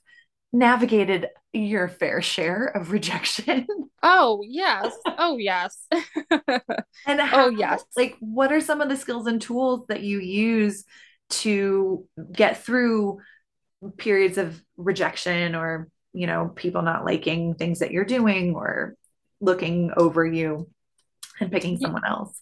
navigated 0.52 1.28
your 1.54 1.88
fair 1.88 2.22
share 2.22 2.66
of 2.66 2.92
rejection. 2.92 3.68
Oh, 4.02 4.42
yes. 4.48 4.96
Oh, 5.06 5.36
yes. 5.36 5.86
and 7.06 7.20
how, 7.20 7.48
oh, 7.48 7.50
yes. 7.50 7.84
Like, 7.98 8.16
what 8.22 8.50
are 8.54 8.62
some 8.62 8.80
of 8.80 8.88
the 8.88 8.96
skills 8.96 9.28
and 9.28 9.42
tools 9.42 9.88
that 9.90 10.04
you 10.04 10.22
use 10.22 10.86
to 11.30 12.06
get 12.32 12.64
through 12.64 13.20
periods 13.98 14.38
of 14.38 14.62
rejection 14.78 15.56
or 15.56 15.88
you 16.14 16.28
know 16.28 16.52
people 16.56 16.82
not 16.82 17.06
liking 17.06 17.54
things 17.54 17.80
that 17.80 17.92
you're 17.92 18.06
doing 18.06 18.56
or 18.56 18.96
looking 19.40 19.92
over 19.96 20.26
you 20.26 20.70
and 21.40 21.52
picking 21.52 21.78
someone 21.78 22.06
else 22.06 22.40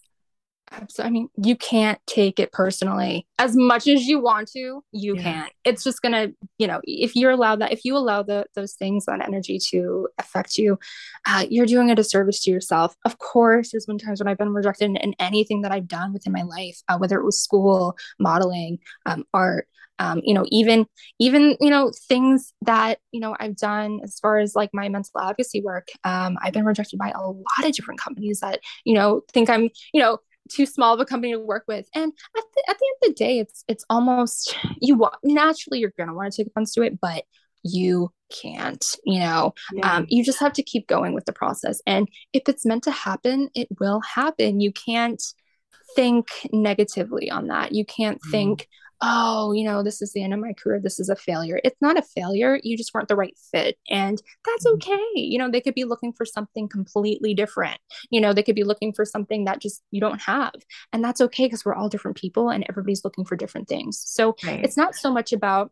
I 0.98 1.10
mean, 1.10 1.28
you 1.36 1.56
can't 1.56 1.98
take 2.06 2.38
it 2.38 2.52
personally 2.52 3.26
as 3.38 3.56
much 3.56 3.86
as 3.86 4.06
you 4.06 4.20
want 4.20 4.48
to. 4.52 4.82
You 4.92 5.16
yeah. 5.16 5.22
can't. 5.22 5.52
It's 5.64 5.84
just 5.84 6.02
gonna, 6.02 6.28
you 6.58 6.66
know, 6.66 6.80
if 6.84 7.16
you're 7.16 7.30
allowed 7.30 7.60
that, 7.60 7.72
if 7.72 7.84
you 7.84 7.96
allow 7.96 8.22
the, 8.22 8.46
those 8.54 8.74
things, 8.74 9.06
that 9.06 9.26
energy 9.26 9.58
to 9.70 10.08
affect 10.18 10.56
you, 10.58 10.78
uh, 11.26 11.46
you're 11.48 11.66
doing 11.66 11.90
a 11.90 11.94
disservice 11.94 12.42
to 12.44 12.50
yourself. 12.50 12.94
Of 13.04 13.18
course, 13.18 13.70
there's 13.70 13.86
been 13.86 13.98
times 13.98 14.20
when 14.20 14.28
I've 14.28 14.38
been 14.38 14.52
rejected 14.52 14.86
in, 14.86 14.96
in 14.96 15.14
anything 15.18 15.62
that 15.62 15.72
I've 15.72 15.88
done 15.88 16.12
within 16.12 16.32
my 16.32 16.42
life, 16.42 16.80
uh, 16.88 16.98
whether 16.98 17.18
it 17.18 17.24
was 17.24 17.42
school, 17.42 17.96
modeling, 18.18 18.78
um, 19.06 19.24
art. 19.32 19.68
Um, 20.00 20.20
you 20.22 20.32
know, 20.32 20.44
even 20.50 20.86
even 21.18 21.56
you 21.60 21.70
know 21.70 21.90
things 22.06 22.52
that 22.62 23.00
you 23.10 23.18
know 23.18 23.34
I've 23.40 23.56
done 23.56 23.98
as 24.04 24.20
far 24.20 24.38
as 24.38 24.54
like 24.54 24.70
my 24.72 24.88
mental 24.88 25.20
advocacy 25.20 25.60
work. 25.60 25.88
Um, 26.04 26.36
I've 26.40 26.52
been 26.52 26.64
rejected 26.64 27.00
by 27.00 27.10
a 27.10 27.20
lot 27.20 27.64
of 27.64 27.72
different 27.72 28.00
companies 28.00 28.38
that 28.38 28.60
you 28.84 28.94
know 28.94 29.22
think 29.32 29.50
I'm 29.50 29.70
you 29.92 30.00
know 30.00 30.18
too 30.48 30.66
small 30.66 30.94
of 30.94 31.00
a 31.00 31.04
company 31.04 31.32
to 31.32 31.38
work 31.38 31.64
with. 31.68 31.88
And 31.94 32.12
at 32.36 32.44
the, 32.54 32.64
at 32.68 32.78
the 32.78 32.86
end 32.86 32.96
of 33.02 33.08
the 33.08 33.14
day 33.14 33.38
it's 33.38 33.64
it's 33.68 33.84
almost 33.90 34.56
you 34.80 35.08
naturally 35.22 35.80
you're 35.80 35.92
gonna 35.96 36.14
want 36.14 36.32
to 36.32 36.36
take 36.36 36.50
offense 36.50 36.72
to 36.74 36.82
it 36.82 37.00
but 37.00 37.24
you 37.64 38.10
can't 38.42 38.84
you 39.04 39.20
know? 39.20 39.54
Yeah. 39.72 39.96
um, 39.96 40.06
you 40.08 40.24
just 40.24 40.40
have 40.40 40.52
to 40.54 40.62
keep 40.62 40.86
going 40.86 41.14
with 41.14 41.24
the 41.24 41.32
process. 41.32 41.80
And 41.86 42.08
if 42.32 42.42
it's 42.48 42.66
meant 42.66 42.84
to 42.84 42.90
happen 42.90 43.50
it 43.54 43.68
will 43.80 44.00
happen. 44.00 44.60
You 44.60 44.72
can't 44.72 45.22
think 45.96 46.28
negatively 46.52 47.30
on 47.30 47.48
that. 47.48 47.72
You 47.72 47.84
can't 47.84 48.18
mm-hmm. 48.18 48.30
think 48.30 48.68
oh, 49.00 49.52
you 49.52 49.64
know, 49.64 49.82
this 49.82 50.02
is 50.02 50.12
the 50.12 50.22
end 50.22 50.34
of 50.34 50.40
my 50.40 50.52
career. 50.52 50.80
This 50.80 50.98
is 50.98 51.08
a 51.08 51.16
failure. 51.16 51.60
It's 51.64 51.80
not 51.80 51.98
a 51.98 52.02
failure. 52.02 52.58
You 52.62 52.76
just 52.76 52.92
weren't 52.92 53.08
the 53.08 53.16
right 53.16 53.36
fit. 53.52 53.76
And 53.88 54.20
that's 54.44 54.66
mm-hmm. 54.66 54.74
okay. 54.74 55.04
You 55.14 55.38
know, 55.38 55.50
they 55.50 55.60
could 55.60 55.74
be 55.74 55.84
looking 55.84 56.12
for 56.12 56.24
something 56.24 56.68
completely 56.68 57.34
different. 57.34 57.78
You 58.10 58.20
know, 58.20 58.32
they 58.32 58.42
could 58.42 58.56
be 58.56 58.64
looking 58.64 58.92
for 58.92 59.04
something 59.04 59.44
that 59.44 59.60
just 59.60 59.82
you 59.90 60.00
don't 60.00 60.20
have. 60.20 60.54
And 60.92 61.04
that's 61.04 61.20
okay 61.20 61.46
because 61.46 61.64
we're 61.64 61.74
all 61.74 61.88
different 61.88 62.16
people 62.16 62.50
and 62.50 62.64
everybody's 62.68 63.04
looking 63.04 63.24
for 63.24 63.36
different 63.36 63.68
things. 63.68 64.02
So 64.04 64.36
right. 64.44 64.64
it's 64.64 64.76
not 64.76 64.94
so 64.94 65.12
much 65.12 65.32
about 65.32 65.70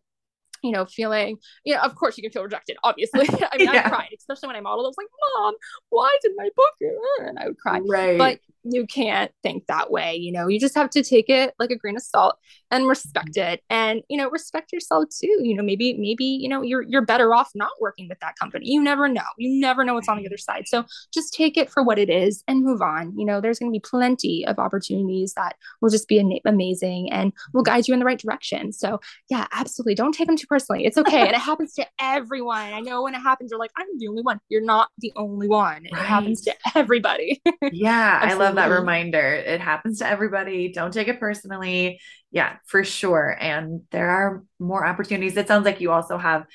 you 0.62 0.73
know, 0.73 0.87
feeling, 0.87 1.38
you 1.64 1.75
know, 1.75 1.81
of 1.81 1.95
course 1.95 2.16
you 2.16 2.23
can 2.23 2.33
feel 2.33 2.42
rejected, 2.42 2.77
obviously. 2.83 3.29
I 3.53 3.57
mean, 3.57 3.73
yeah. 3.73 3.83
I 3.87 3.88
cried, 3.88 4.09
especially 4.16 4.49
when 4.49 4.57
I 4.57 4.61
modeled. 4.61 4.87
I 4.87 4.88
was 4.88 4.97
like, 4.99 5.07
Mom, 5.37 5.55
why 5.90 6.16
did 6.23 6.33
my 6.37 6.49
book? 6.57 6.75
And 7.21 7.38
I 7.38 7.49
would 7.49 7.59
cry. 7.59 7.81
Right. 7.81 8.19
But 8.19 8.40
you 8.73 8.87
can't 8.87 9.31
think 9.42 9.66
that 9.66 9.90
way 9.90 10.14
you 10.14 10.33
know 10.33 10.49
you 10.49 10.59
just 10.59 10.75
have 10.75 10.90
to 10.90 11.03
take 11.03 11.29
it 11.29 11.55
like 11.59 11.71
a 11.71 11.77
grain 11.77 11.97
of 11.97 12.03
salt 12.03 12.37
and 12.71 12.87
respect 12.87 13.35
mm-hmm. 13.35 13.53
it 13.53 13.62
and 13.71 14.03
you 14.09 14.16
know 14.16 14.29
respect 14.31 14.73
yourself 14.73 15.05
too 15.21 15.40
you 15.42 15.55
know 15.55 15.62
maybe 15.62 15.95
maybe 15.95 16.25
you 16.25 16.49
know 16.49 16.62
you're 16.62 16.83
you're 16.83 17.05
better 17.05 17.35
off 17.35 17.51
not 17.55 17.71
working 17.81 18.09
with 18.09 18.19
that 18.21 18.37
company 18.38 18.66
you 18.69 18.83
never 18.83 19.09
know 19.09 19.23
you 19.38 19.61
never 19.61 19.85
know 19.85 19.95
what's 19.95 20.09
on 20.09 20.19
the 20.19 20.27
other 20.27 20.37
side 20.37 20.66
so 20.66 20.85
just 21.12 21.33
take 21.33 21.57
it 21.57 21.71
for 21.71 21.83
what 21.83 21.99
it 21.99 22.11
is 22.11 22.42
and 22.49 22.62
move 22.62 22.83
on 22.83 23.16
you 23.16 23.25
know 23.25 23.40
there's 23.40 23.59
going 23.59 23.71
to 23.71 23.77
be 23.77 23.81
plenty 23.81 24.45
of 24.47 24.59
opportunities 24.59 25.35
that 25.35 25.57
will 25.81 25.90
just 25.90 26.09
be 26.09 26.40
amazing 26.45 27.11
and 27.12 27.33
will 27.53 27.62
mm-hmm. 27.62 27.75
guide 27.75 27.88
you 27.88 27.95
in 27.95 28.01
the 28.01 28.07
right 28.07 28.19
direction 28.19 28.73
so 28.73 29.01
yeah 29.31 29.47
absolutely 29.53 29.95
don't 29.95 30.12
take 30.12 30.27
them 30.27 30.37
too 30.37 30.46
personally 30.49 30.85
it's 30.85 30.97
okay 30.97 31.21
and 31.21 31.31
it 31.31 31.37
happens 31.37 31.73
to 31.75 31.85
everyone 32.01 32.73
i 32.73 32.81
know 32.81 33.03
when 33.03 33.15
it 33.15 33.21
happens 33.21 33.51
you're 33.51 33.61
like 33.61 33.73
i'm 33.77 33.87
the 33.99 34.09
only 34.09 34.23
one 34.23 34.39
you're 34.49 34.65
not 34.65 34.89
the 34.99 35.13
only 35.17 35.49
one 35.49 35.85
it 35.85 35.93
right. 35.93 36.07
happens 36.07 36.41
to 36.43 36.55
everybody 36.75 37.41
yeah 37.73 38.21
i 38.23 38.35
love 38.35 38.55
that 38.57 38.71
reminder. 38.71 39.35
It 39.35 39.61
happens 39.61 39.99
to 39.99 40.09
everybody. 40.09 40.73
Don't 40.73 40.93
take 40.93 41.09
it 41.09 41.21
personally. 41.21 42.01
Yeah, 42.31 42.57
for 42.67 42.85
sure. 42.85 43.37
And 43.39 43.83
there 43.91 44.11
are 44.11 44.45
more 44.59 44.87
opportunities. 44.87 45.37
It 45.37 45.49
sounds 45.49 45.65
like 45.65 45.81
you 45.81 45.91
also 45.91 46.19
have 46.19 46.47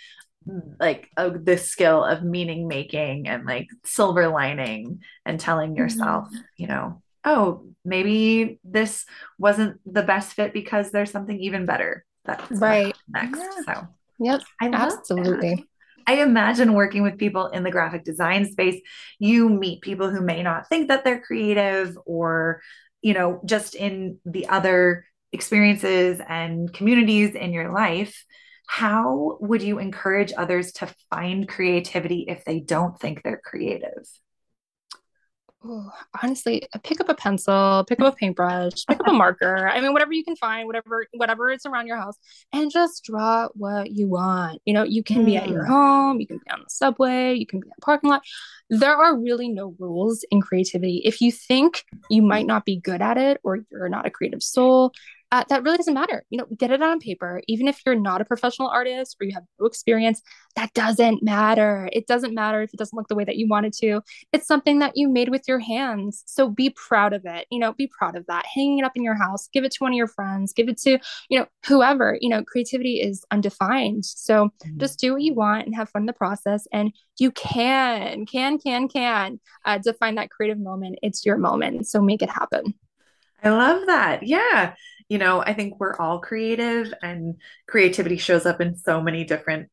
like 0.80 1.10
uh, 1.18 1.32
the 1.42 1.58
skill 1.58 2.04
of 2.04 2.24
meaning 2.24 2.68
making 2.68 3.28
and 3.28 3.46
like 3.46 3.68
silver 3.86 4.28
lining 4.28 5.02
and 5.26 5.40
telling 5.40 5.76
yourself, 5.76 6.28
mm-hmm. 6.28 6.38
you 6.58 6.68
know, 6.68 7.02
oh, 7.24 7.68
maybe 7.86 8.60
this 8.64 9.06
wasn't 9.38 9.80
the 9.86 10.04
best 10.04 10.34
fit 10.34 10.54
because 10.54 10.92
there's 10.92 11.12
something 11.12 11.40
even 11.40 11.66
better 11.66 12.06
that's 12.24 12.52
right 12.52 12.91
next. 13.12 13.40
Yeah. 13.40 13.74
So, 13.74 13.88
yep, 14.20 14.42
I 14.60 14.70
absolutely. 14.72 15.56
That. 15.56 15.64
I 16.08 16.22
imagine 16.22 16.74
working 16.74 17.04
with 17.04 17.18
people 17.18 17.48
in 17.48 17.64
the 17.64 17.72
graphic 17.72 18.04
design 18.04 18.52
space, 18.52 18.82
you 19.20 19.50
meet 19.50 19.82
people 19.82 20.10
who 20.10 20.22
may 20.22 20.42
not 20.42 20.68
think 20.68 20.88
that 20.88 21.04
they're 21.04 21.22
creative 21.22 21.98
or, 22.06 22.62
you 23.02 23.14
know, 23.14 23.40
just 23.46 23.76
in 23.76 24.18
the 24.26 24.48
other 24.48 25.06
experiences 25.32 26.20
and 26.28 26.74
communities 26.74 27.36
in 27.36 27.54
your 27.54 27.72
life. 27.72 28.26
How 28.68 29.38
would 29.42 29.62
you 29.62 29.80
encourage 29.80 30.34
others 30.36 30.72
to 30.74 30.94
find 31.10 31.48
creativity 31.48 32.26
if 32.28 32.46
they 32.46 32.60
don't 32.60 33.00
think 33.00 33.22
they're 33.22 33.42
creative? 33.44 34.08
Ooh, 35.64 35.92
honestly, 36.24 36.64
uh, 36.74 36.80
pick 36.84 37.00
up 37.00 37.10
a 37.10 37.14
pencil, 37.14 37.86
pick 37.88 38.00
up 38.00 38.14
a 38.14 38.16
paintbrush, 38.16 38.84
pick 38.88 39.00
up 39.00 39.08
a 39.08 39.14
marker. 39.14 39.70
I 39.70 39.80
mean, 39.80 39.94
whatever 39.94 40.12
you 40.12 40.24
can 40.24 40.36
find, 40.36 40.66
whatever 40.66 41.06
whatever 41.14 41.52
is 41.52 41.68
around 41.68 41.86
your 41.86 41.98
house, 41.98 42.16
and 42.52 42.72
just 42.72 43.04
draw 43.04 43.48
what 43.54 43.92
you 43.92 44.08
want. 44.08 44.60
You 44.66 44.74
know, 44.74 44.84
you 44.84 45.04
can 45.04 45.22
mm. 45.22 45.26
be 45.26 45.38
at 45.38 45.50
your 45.50 45.66
mm. 45.66 45.68
home, 45.68 46.20
you 46.20 46.26
can 46.26 46.38
be 46.38 46.50
on 46.52 46.62
the 46.62 46.70
subway, 46.70 47.36
you 47.36 47.46
can 47.46 47.60
be 47.60 47.68
in 47.68 47.74
a 47.78 47.82
parking 47.82 48.10
lot. 48.10 48.24
There 48.72 48.96
are 48.96 49.16
really 49.16 49.50
no 49.50 49.76
rules 49.78 50.26
in 50.32 50.42
creativity. 50.42 51.02
If 51.06 51.22
you 51.22 51.32
think 51.32 51.84
you 52.10 52.24
might 52.24 52.48
not 52.48 52.66
be 52.66 52.78
good 52.78 53.02
at 53.02 53.18
it 53.20 53.40
or 53.44 53.60
you're 53.72 53.90
not 53.90 54.08
a 54.08 54.10
creative 54.10 54.42
soul, 54.42 54.94
uh, 55.32 55.46
that 55.48 55.64
really 55.64 55.78
doesn't 55.78 55.94
matter. 55.94 56.26
You 56.30 56.40
know, 56.40 56.48
get 56.58 56.72
it 56.72 56.82
on 56.82 57.00
paper. 57.00 57.42
Even 57.48 57.68
if 57.68 57.80
you're 57.86 57.96
not 57.96 58.20
a 58.20 58.26
professional 58.26 58.68
artist 58.68 59.16
or 59.20 59.26
you 59.26 59.34
have 59.34 59.44
no 59.60 59.66
experience, 59.66 60.22
that 60.58 60.74
doesn't 60.74 61.24
matter. 61.24 61.90
It 61.94 62.06
doesn't 62.06 62.34
matter 62.34 62.62
if 62.62 62.74
it 62.74 62.78
doesn't 62.78 62.96
look 62.96 63.08
the 63.08 63.16
way 63.16 63.24
that 63.24 63.38
you 63.38 63.48
wanted 63.48 63.72
to. 63.74 64.02
It's 64.34 64.46
something 64.46 64.80
that 64.80 64.94
you 64.96 65.08
made 65.08 65.30
with 65.30 65.44
your 65.48 65.60
hands. 65.60 66.24
So 66.26 66.50
be 66.50 66.72
proud 66.72 67.14
of 67.14 67.22
it. 67.26 67.48
You 67.50 67.60
know, 67.60 67.72
be 67.74 67.88
proud 67.88 68.18
of 68.18 68.26
that. 68.28 68.46
Hanging 68.54 68.80
it 68.80 68.86
up 68.86 68.92
in 68.96 69.04
your 69.04 69.16
house, 69.16 69.48
give 69.54 69.64
it 69.64 69.72
to 69.72 69.78
one 69.80 69.94
of 69.94 69.98
your 69.98 70.08
friends, 70.08 70.52
give 70.52 70.68
it 70.68 70.78
to, 70.82 71.00
you 71.30 71.40
know, 71.40 71.46
whoever. 71.66 72.18
You 72.20 72.30
know, 72.30 72.44
creativity 72.44 73.00
is 73.00 73.24
undefined. 73.32 74.04
So 74.06 74.48
mm-hmm. 74.48 74.80
just 74.80 75.00
do 75.00 75.14
what 75.14 75.22
you 75.22 75.34
want 75.34 75.66
and 75.66 75.76
have 75.76 75.90
fun 75.90 76.02
in 76.02 76.08
the 76.08 76.14
process. 76.14 76.68
And 76.74 76.92
you 77.20 77.32
can, 77.32 78.26
can, 78.26 78.60
can, 78.60 78.90
can 78.90 79.40
uh, 79.64 79.78
define 79.78 80.16
that 80.16 80.30
creative 80.30 80.60
moment. 80.60 81.00
It's 81.02 81.26
your 81.26 81.38
moment. 81.38 81.88
So 81.88 82.02
make 82.02 82.22
it 82.22 82.30
happen. 82.30 82.74
I 83.44 83.50
love 83.50 83.88
that. 83.88 84.24
Yeah 84.24 84.76
you 85.12 85.18
know, 85.18 85.42
I 85.42 85.54
think 85.54 85.78
we're 85.78 85.98
all 85.98 86.20
creative 86.20 86.94
and 87.02 87.36
creativity 87.68 88.16
shows 88.16 88.46
up 88.46 88.62
in 88.62 88.78
so 88.78 89.02
many 89.02 89.26
different 89.26 89.68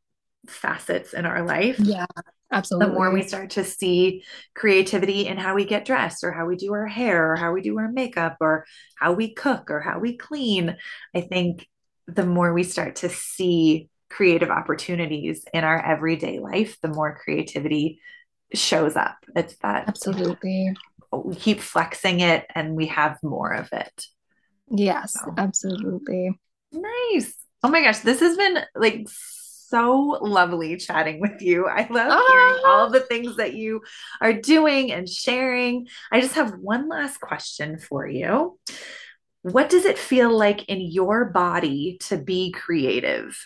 facets 0.49 1.15
in 1.15 1.27
our 1.27 1.45
life. 1.45 1.79
Yeah, 1.79 2.07
absolutely. 2.51 2.89
The 2.89 2.93
more 2.93 3.13
we 3.13 3.23
start 3.23 3.51
to 3.51 3.63
see 3.63 4.25
creativity 4.57 5.29
in 5.29 5.37
how 5.37 5.55
we 5.55 5.65
get 5.65 5.85
dressed 5.85 6.25
or 6.25 6.33
how 6.33 6.47
we 6.47 6.57
do 6.57 6.73
our 6.73 6.89
hair 6.89 7.31
or 7.31 7.37
how 7.37 7.53
we 7.53 7.63
do 7.63 7.79
our 7.79 7.89
makeup 7.89 8.39
or 8.41 8.67
how 8.97 9.13
we 9.13 9.33
cook 9.33 9.71
or 9.71 9.79
how 9.79 10.01
we 10.01 10.17
clean, 10.17 10.77
I 11.15 11.21
think 11.21 11.69
the 12.09 12.27
more 12.27 12.53
we 12.53 12.65
start 12.65 12.97
to 12.97 13.09
see 13.09 13.91
creative 14.11 14.51
opportunities 14.51 15.45
in 15.55 15.63
our 15.63 15.81
everyday 15.81 16.41
life, 16.41 16.79
the 16.83 16.89
more 16.89 17.17
creativity 17.23 18.01
shows 18.55 18.97
up. 18.97 19.19
It's 19.37 19.57
that 19.59 19.87
absolutely 19.87 20.75
we 21.13 21.37
keep 21.37 21.61
flexing 21.61 22.19
it 22.19 22.45
and 22.57 22.75
we 22.75 22.87
have 22.87 23.19
more 23.23 23.53
of 23.53 23.69
it. 23.73 24.05
Yes, 24.71 25.15
so. 25.15 25.35
absolutely. 25.37 26.39
Nice. 26.73 27.35
Oh 27.63 27.69
my 27.69 27.83
gosh, 27.83 28.01
this 28.01 28.21
has 28.21 28.37
been 28.37 28.59
like 28.75 29.09
so 29.09 30.19
lovely 30.23 30.77
chatting 30.77 31.21
with 31.21 31.43
you. 31.43 31.67
I 31.67 31.87
love 31.91 32.13
ah. 32.13 32.27
hearing 32.29 32.63
all 32.67 32.91
the 32.91 33.01
things 33.01 33.37
that 33.37 33.55
you 33.55 33.83
are 34.21 34.33
doing 34.33 34.93
and 34.93 35.09
sharing. 35.09 35.87
I 36.11 36.21
just 36.21 36.35
have 36.35 36.55
one 36.59 36.89
last 36.89 37.21
question 37.21 37.79
for 37.79 38.07
you. 38.07 38.59
What 39.43 39.71
does 39.71 39.85
it 39.85 39.99
feel 39.99 40.37
like 40.37 40.65
in 40.69 40.81
your 40.81 41.27
body 41.27 41.99
to 42.03 42.17
be 42.17 42.51
creative? 42.51 43.39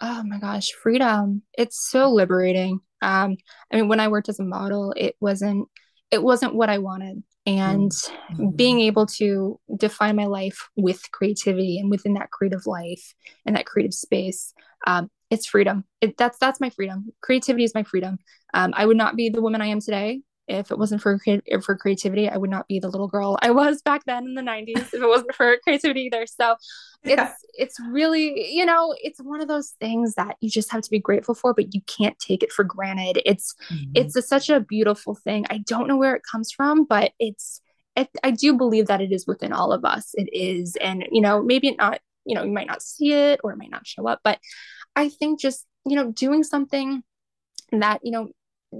Oh 0.00 0.22
my 0.24 0.38
gosh, 0.38 0.72
freedom. 0.72 1.42
It's 1.56 1.88
so 1.90 2.10
liberating. 2.10 2.80
Um, 3.02 3.36
I 3.72 3.76
mean, 3.76 3.88
when 3.88 4.00
I 4.00 4.08
worked 4.08 4.28
as 4.28 4.40
a 4.40 4.44
model, 4.44 4.92
it 4.96 5.16
wasn't 5.20 5.68
it 6.10 6.22
wasn't 6.22 6.54
what 6.54 6.70
I 6.70 6.78
wanted 6.78 7.22
and 7.46 7.92
mm-hmm. 7.92 8.48
being 8.50 8.80
able 8.80 9.06
to 9.06 9.58
define 9.76 10.16
my 10.16 10.26
life 10.26 10.68
with 10.76 11.10
creativity 11.12 11.78
and 11.78 11.90
within 11.90 12.14
that 12.14 12.30
creative 12.30 12.66
life 12.66 13.14
and 13.44 13.56
that 13.56 13.66
creative 13.66 13.94
space 13.94 14.52
um, 14.86 15.10
it's 15.30 15.46
freedom. 15.46 15.84
It, 16.00 16.16
that's 16.16 16.38
that's 16.38 16.60
my 16.60 16.70
freedom. 16.70 17.12
Creativity 17.20 17.64
is 17.64 17.74
my 17.74 17.82
freedom. 17.82 18.18
Um, 18.54 18.72
i 18.76 18.86
would 18.86 18.96
not 18.96 19.16
be 19.16 19.28
the 19.28 19.42
woman 19.42 19.60
i 19.60 19.66
am 19.66 19.80
today 19.80 20.20
if 20.48 20.70
it 20.70 20.78
wasn't 20.78 21.00
for 21.00 21.18
for 21.62 21.76
creativity 21.76 22.28
i 22.28 22.36
would 22.36 22.50
not 22.50 22.68
be 22.68 22.78
the 22.78 22.88
little 22.88 23.08
girl 23.08 23.38
i 23.42 23.50
was 23.50 23.82
back 23.82 24.04
then 24.04 24.24
in 24.24 24.34
the 24.34 24.42
90s 24.42 24.76
if 24.78 24.94
it 24.94 25.06
wasn't 25.06 25.34
for 25.34 25.56
creativity 25.64 26.02
either. 26.02 26.26
So 26.26 26.56
yeah. 27.04 27.24
it's 27.24 27.44
it's 27.54 27.80
really 27.88 28.54
you 28.54 28.66
know 28.66 28.94
it's 29.02 29.20
one 29.20 29.40
of 29.40 29.48
those 29.48 29.74
things 29.80 30.14
that 30.14 30.36
you 30.40 30.50
just 30.50 30.72
have 30.72 30.82
to 30.82 30.90
be 30.90 30.98
grateful 30.98 31.34
for 31.34 31.54
but 31.54 31.74
you 31.74 31.80
can't 31.86 32.18
take 32.18 32.42
it 32.42 32.52
for 32.52 32.64
granted. 32.64 33.22
It's 33.24 33.54
mm-hmm. 33.70 33.92
it's 33.94 34.16
a, 34.16 34.22
such 34.22 34.50
a 34.50 34.60
beautiful 34.60 35.14
thing. 35.14 35.46
I 35.50 35.58
don't 35.58 35.88
know 35.88 35.96
where 35.96 36.14
it 36.14 36.22
comes 36.30 36.50
from 36.50 36.84
but 36.84 37.12
it's 37.18 37.60
it, 37.94 38.08
i 38.22 38.30
do 38.30 38.54
believe 38.54 38.88
that 38.88 39.00
it 39.00 39.12
is 39.12 39.26
within 39.26 39.52
all 39.52 39.72
of 39.72 39.84
us. 39.84 40.12
It 40.14 40.28
is. 40.32 40.76
And 40.76 41.06
you 41.10 41.20
know 41.20 41.42
maybe 41.42 41.72
not 41.72 42.00
you 42.24 42.34
know 42.34 42.44
you 42.44 42.52
might 42.52 42.66
not 42.66 42.82
see 42.82 43.12
it 43.12 43.40
or 43.44 43.52
it 43.52 43.58
might 43.58 43.70
not 43.70 43.86
show 43.86 44.08
up 44.08 44.20
but 44.24 44.40
i 44.96 45.08
think 45.08 45.40
just 45.40 45.64
you 45.84 45.94
know 45.94 46.10
doing 46.10 46.42
something 46.42 47.04
that 47.70 48.00
you 48.02 48.10
know 48.10 48.28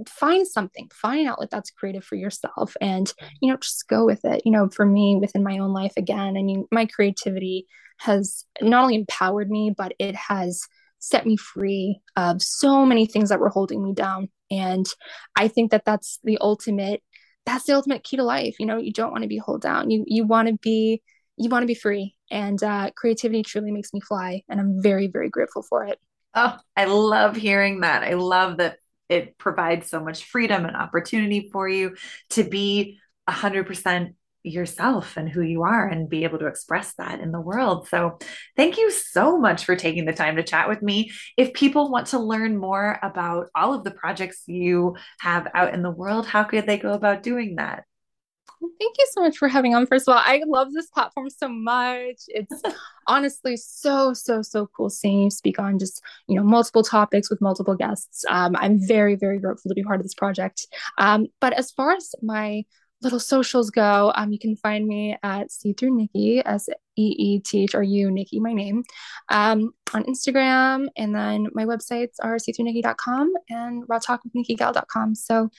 find 0.07 0.47
something 0.47 0.89
find 0.93 1.21
an 1.21 1.27
outlet 1.27 1.49
that's 1.49 1.71
creative 1.71 2.03
for 2.03 2.15
yourself 2.15 2.75
and 2.81 3.13
you 3.41 3.51
know 3.51 3.57
just 3.57 3.87
go 3.87 4.05
with 4.05 4.23
it. 4.23 4.41
You 4.45 4.51
know 4.51 4.69
for 4.69 4.85
me 4.85 5.17
within 5.19 5.43
my 5.43 5.57
own 5.57 5.73
life 5.73 5.93
again 5.97 6.37
i 6.37 6.43
mean 6.43 6.65
my 6.71 6.85
creativity 6.85 7.67
has 7.99 8.45
not 8.61 8.83
only 8.83 8.95
empowered 8.95 9.49
me 9.49 9.73
but 9.75 9.93
it 9.99 10.15
has 10.15 10.61
set 10.99 11.25
me 11.25 11.37
free 11.37 11.99
of 12.15 12.41
so 12.41 12.85
many 12.85 13.05
things 13.05 13.29
that 13.29 13.39
were 13.39 13.49
holding 13.49 13.83
me 13.83 13.93
down. 13.93 14.29
And 14.49 14.85
i 15.35 15.47
think 15.47 15.71
that 15.71 15.85
that's 15.85 16.19
the 16.23 16.37
ultimate 16.39 17.01
that's 17.45 17.63
the 17.65 17.73
ultimate 17.73 18.03
key 18.03 18.17
to 18.17 18.23
life. 18.23 18.55
You 18.59 18.65
know 18.65 18.77
you 18.77 18.91
don't 18.91 19.11
want 19.11 19.23
to 19.23 19.29
be 19.29 19.41
held 19.43 19.61
down. 19.61 19.89
You 19.89 20.03
you 20.07 20.25
want 20.25 20.47
to 20.47 20.57
be 20.61 21.01
you 21.37 21.49
want 21.49 21.63
to 21.63 21.67
be 21.67 21.75
free. 21.75 22.15
And 22.29 22.61
uh, 22.61 22.91
creativity 22.97 23.43
truly 23.43 23.71
makes 23.71 23.93
me 23.93 24.01
fly 24.01 24.41
and 24.49 24.59
i'm 24.59 24.81
very 24.81 25.07
very 25.07 25.29
grateful 25.29 25.63
for 25.63 25.85
it. 25.85 25.99
Oh 26.33 26.57
i 26.75 26.85
love 26.85 27.35
hearing 27.35 27.81
that. 27.81 28.03
I 28.03 28.13
love 28.13 28.57
that 28.57 28.79
it 29.09 29.37
provides 29.37 29.89
so 29.89 29.99
much 29.99 30.25
freedom 30.25 30.65
and 30.65 30.75
opportunity 30.75 31.49
for 31.51 31.67
you 31.67 31.95
to 32.31 32.43
be 32.43 32.99
100% 33.29 34.13
yourself 34.43 35.17
and 35.17 35.29
who 35.29 35.41
you 35.41 35.63
are 35.63 35.87
and 35.87 36.09
be 36.09 36.23
able 36.23 36.39
to 36.39 36.47
express 36.47 36.93
that 36.95 37.19
in 37.19 37.31
the 37.31 37.41
world. 37.41 37.87
So, 37.87 38.17
thank 38.55 38.77
you 38.77 38.91
so 38.91 39.37
much 39.37 39.65
for 39.65 39.75
taking 39.75 40.05
the 40.05 40.13
time 40.13 40.37
to 40.37 40.43
chat 40.43 40.69
with 40.69 40.81
me. 40.81 41.11
If 41.35 41.53
people 41.53 41.91
want 41.91 42.07
to 42.07 42.19
learn 42.19 42.57
more 42.57 42.99
about 43.03 43.47
all 43.55 43.73
of 43.73 43.83
the 43.83 43.91
projects 43.91 44.43
you 44.47 44.95
have 45.19 45.47
out 45.53 45.73
in 45.73 45.81
the 45.81 45.91
world, 45.91 46.25
how 46.25 46.43
could 46.43 46.65
they 46.65 46.77
go 46.77 46.93
about 46.93 47.23
doing 47.23 47.55
that? 47.55 47.83
Thank 48.59 48.97
you 48.97 49.07
so 49.11 49.21
much 49.21 49.37
for 49.37 49.47
having 49.47 49.75
on. 49.75 49.85
First 49.85 50.07
of 50.07 50.13
all, 50.13 50.21
I 50.23 50.41
love 50.47 50.73
this 50.73 50.87
platform 50.87 51.29
so 51.29 51.47
much. 51.47 52.23
It's 52.27 52.61
honestly 53.07 53.55
so, 53.55 54.13
so, 54.13 54.41
so 54.41 54.67
cool 54.75 54.89
seeing 54.89 55.23
you 55.23 55.29
speak 55.29 55.59
on 55.59 55.77
just, 55.77 56.01
you 56.27 56.35
know, 56.35 56.43
multiple 56.43 56.83
topics 56.83 57.29
with 57.29 57.39
multiple 57.39 57.75
guests. 57.75 58.25
Um, 58.29 58.55
I'm 58.55 58.79
very, 58.79 59.15
very 59.15 59.39
grateful 59.39 59.69
to 59.69 59.75
be 59.75 59.83
part 59.83 59.99
of 59.99 60.03
this 60.03 60.15
project. 60.15 60.67
Um, 60.97 61.27
but 61.39 61.53
as 61.53 61.71
far 61.71 61.93
as 61.93 62.15
my 62.21 62.65
little 63.01 63.19
socials 63.19 63.69
go, 63.69 64.11
um, 64.15 64.31
you 64.31 64.39
can 64.39 64.55
find 64.55 64.87
me 64.87 65.17
at 65.23 65.51
See 65.51 65.73
Thru 65.73 65.95
Nikki, 65.95 66.41
S 66.45 66.69
E 66.95 67.15
E 67.17 67.39
T 67.39 67.63
H 67.63 67.75
R 67.75 67.83
U, 67.83 68.11
Nikki, 68.11 68.39
my 68.39 68.53
name, 68.53 68.83
um, 69.29 69.71
on 69.93 70.03
Instagram. 70.05 70.87
And 70.97 71.13
then 71.13 71.47
my 71.53 71.65
websites 71.65 72.15
are 72.21 72.37
seethrunikki.com 72.37 73.33
and 73.49 73.87
rawtalkwithnikkigal.com. 73.87 75.15
So 75.15 75.49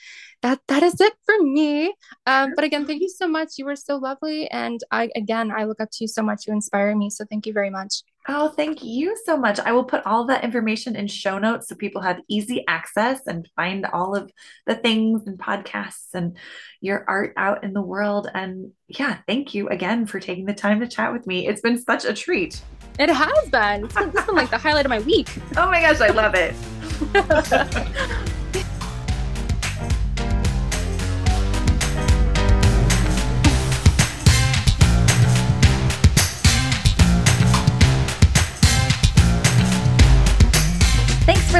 that 0.41 0.59
that 0.67 0.83
is 0.83 0.99
it 0.99 1.13
for 1.25 1.41
me. 1.41 1.93
Um, 2.25 2.53
but 2.55 2.63
again, 2.63 2.85
thank 2.85 3.01
you 3.01 3.09
so 3.09 3.27
much. 3.27 3.53
You 3.57 3.65
were 3.65 3.75
so 3.75 3.97
lovely. 3.97 4.49
And 4.49 4.79
I, 4.91 5.09
again, 5.15 5.51
I 5.51 5.63
look 5.63 5.79
up 5.79 5.89
to 5.91 6.03
you 6.03 6.07
so 6.07 6.21
much. 6.21 6.45
You 6.47 6.53
inspire 6.53 6.95
me. 6.95 7.09
So 7.09 7.25
thank 7.29 7.45
you 7.45 7.53
very 7.53 7.69
much. 7.69 8.03
Oh, 8.31 8.49
thank 8.49 8.83
you 8.83 9.17
so 9.25 9.35
much. 9.35 9.59
I 9.59 9.71
will 9.71 9.83
put 9.83 10.05
all 10.05 10.25
that 10.25 10.43
information 10.43 10.95
in 10.95 11.07
show 11.07 11.39
notes 11.39 11.67
so 11.67 11.73
people 11.73 12.03
have 12.03 12.21
easy 12.27 12.63
access 12.67 13.25
and 13.25 13.49
find 13.55 13.87
all 13.87 14.15
of 14.15 14.31
the 14.67 14.75
things 14.75 15.25
and 15.25 15.39
podcasts 15.39 16.13
and 16.13 16.37
your 16.79 17.05
art 17.07 17.33
out 17.37 17.63
in 17.63 17.73
the 17.73 17.81
world. 17.81 18.29
And 18.31 18.73
yeah, 18.87 19.17
thank 19.27 19.55
you 19.55 19.67
again 19.69 20.05
for 20.05 20.19
taking 20.19 20.45
the 20.45 20.53
time 20.53 20.79
to 20.81 20.87
chat 20.87 21.11
with 21.11 21.25
me. 21.25 21.47
It's 21.47 21.61
been 21.61 21.81
such 21.81 22.05
a 22.05 22.13
treat. 22.13 22.61
It 22.99 23.09
has 23.09 23.49
been. 23.49 23.85
It's 23.85 23.95
been, 23.95 24.09
it's 24.09 24.25
been 24.27 24.35
like 24.35 24.51
the 24.51 24.59
highlight 24.59 24.85
of 24.85 24.91
my 24.91 24.99
week. 24.99 25.29
Oh 25.57 25.65
my 25.65 25.81
gosh, 25.81 25.99
I 25.99 26.09
love 26.09 26.35
it. 26.35 26.53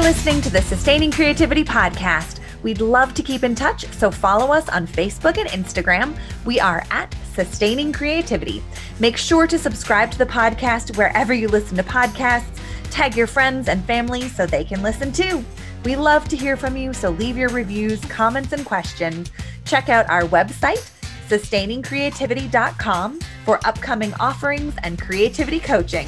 listening 0.10 0.42
to 0.42 0.50
the 0.50 0.62
Sustaining 0.64 1.12
Creativity 1.12 1.64
Podcast. 1.64 2.40
We'd 2.64 2.82
love 2.82 3.14
to 3.14 3.22
keep 3.22 3.44
in 3.44 3.54
touch, 3.54 3.86
so 3.94 4.10
follow 4.10 4.52
us 4.52 4.68
on 4.68 4.88
Facebook 4.88 5.38
and 5.38 5.48
Instagram. 5.50 6.18
We 6.46 6.60
are 6.60 6.84
at 6.90 7.16
Sustaining 7.36 7.94
Creativity. 7.94 8.64
Make 9.00 9.18
sure 9.18 9.46
to 9.46 9.60
subscribe 9.60 10.10
to 10.10 10.18
the 10.18 10.26
podcast 10.26 10.98
wherever 10.98 11.32
you 11.32 11.48
listen 11.48 11.78
to 11.78 11.84
podcasts. 11.84 12.60
Tag 12.90 13.16
your 13.16 13.28
friends 13.28 13.68
and 13.70 13.86
family 13.86 14.30
so 14.30 14.48
they 14.48 14.64
can 14.64 14.82
listen 14.82 15.12
too. 15.12 15.46
We 15.86 15.96
love 15.96 16.28
to 16.30 16.36
hear 16.36 16.58
from 16.58 16.76
you, 16.76 16.92
so 16.92 17.12
leave 17.12 17.38
your 17.38 17.50
reviews, 17.50 18.04
comments, 18.06 18.52
and 18.52 18.66
questions. 18.66 19.30
Check 19.64 19.90
out 19.90 20.10
our 20.10 20.24
website, 20.24 20.90
sustainingcreativity.com, 21.28 23.20
for 23.46 23.60
upcoming 23.64 24.16
offerings 24.16 24.74
and 24.82 25.00
creativity 25.00 25.60
coaching. 25.60 26.08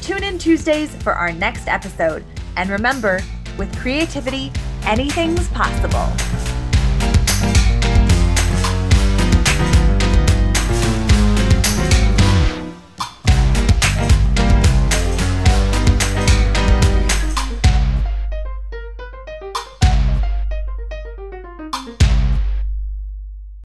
Tune 0.00 0.24
in 0.24 0.38
Tuesdays 0.38 0.96
for 1.02 1.12
our 1.12 1.34
next 1.34 1.68
episode. 1.68 2.24
And 2.56 2.68
remember, 2.68 3.20
with 3.58 3.76
creativity, 3.78 4.52
anything's 4.84 5.48
possible. 5.48 6.51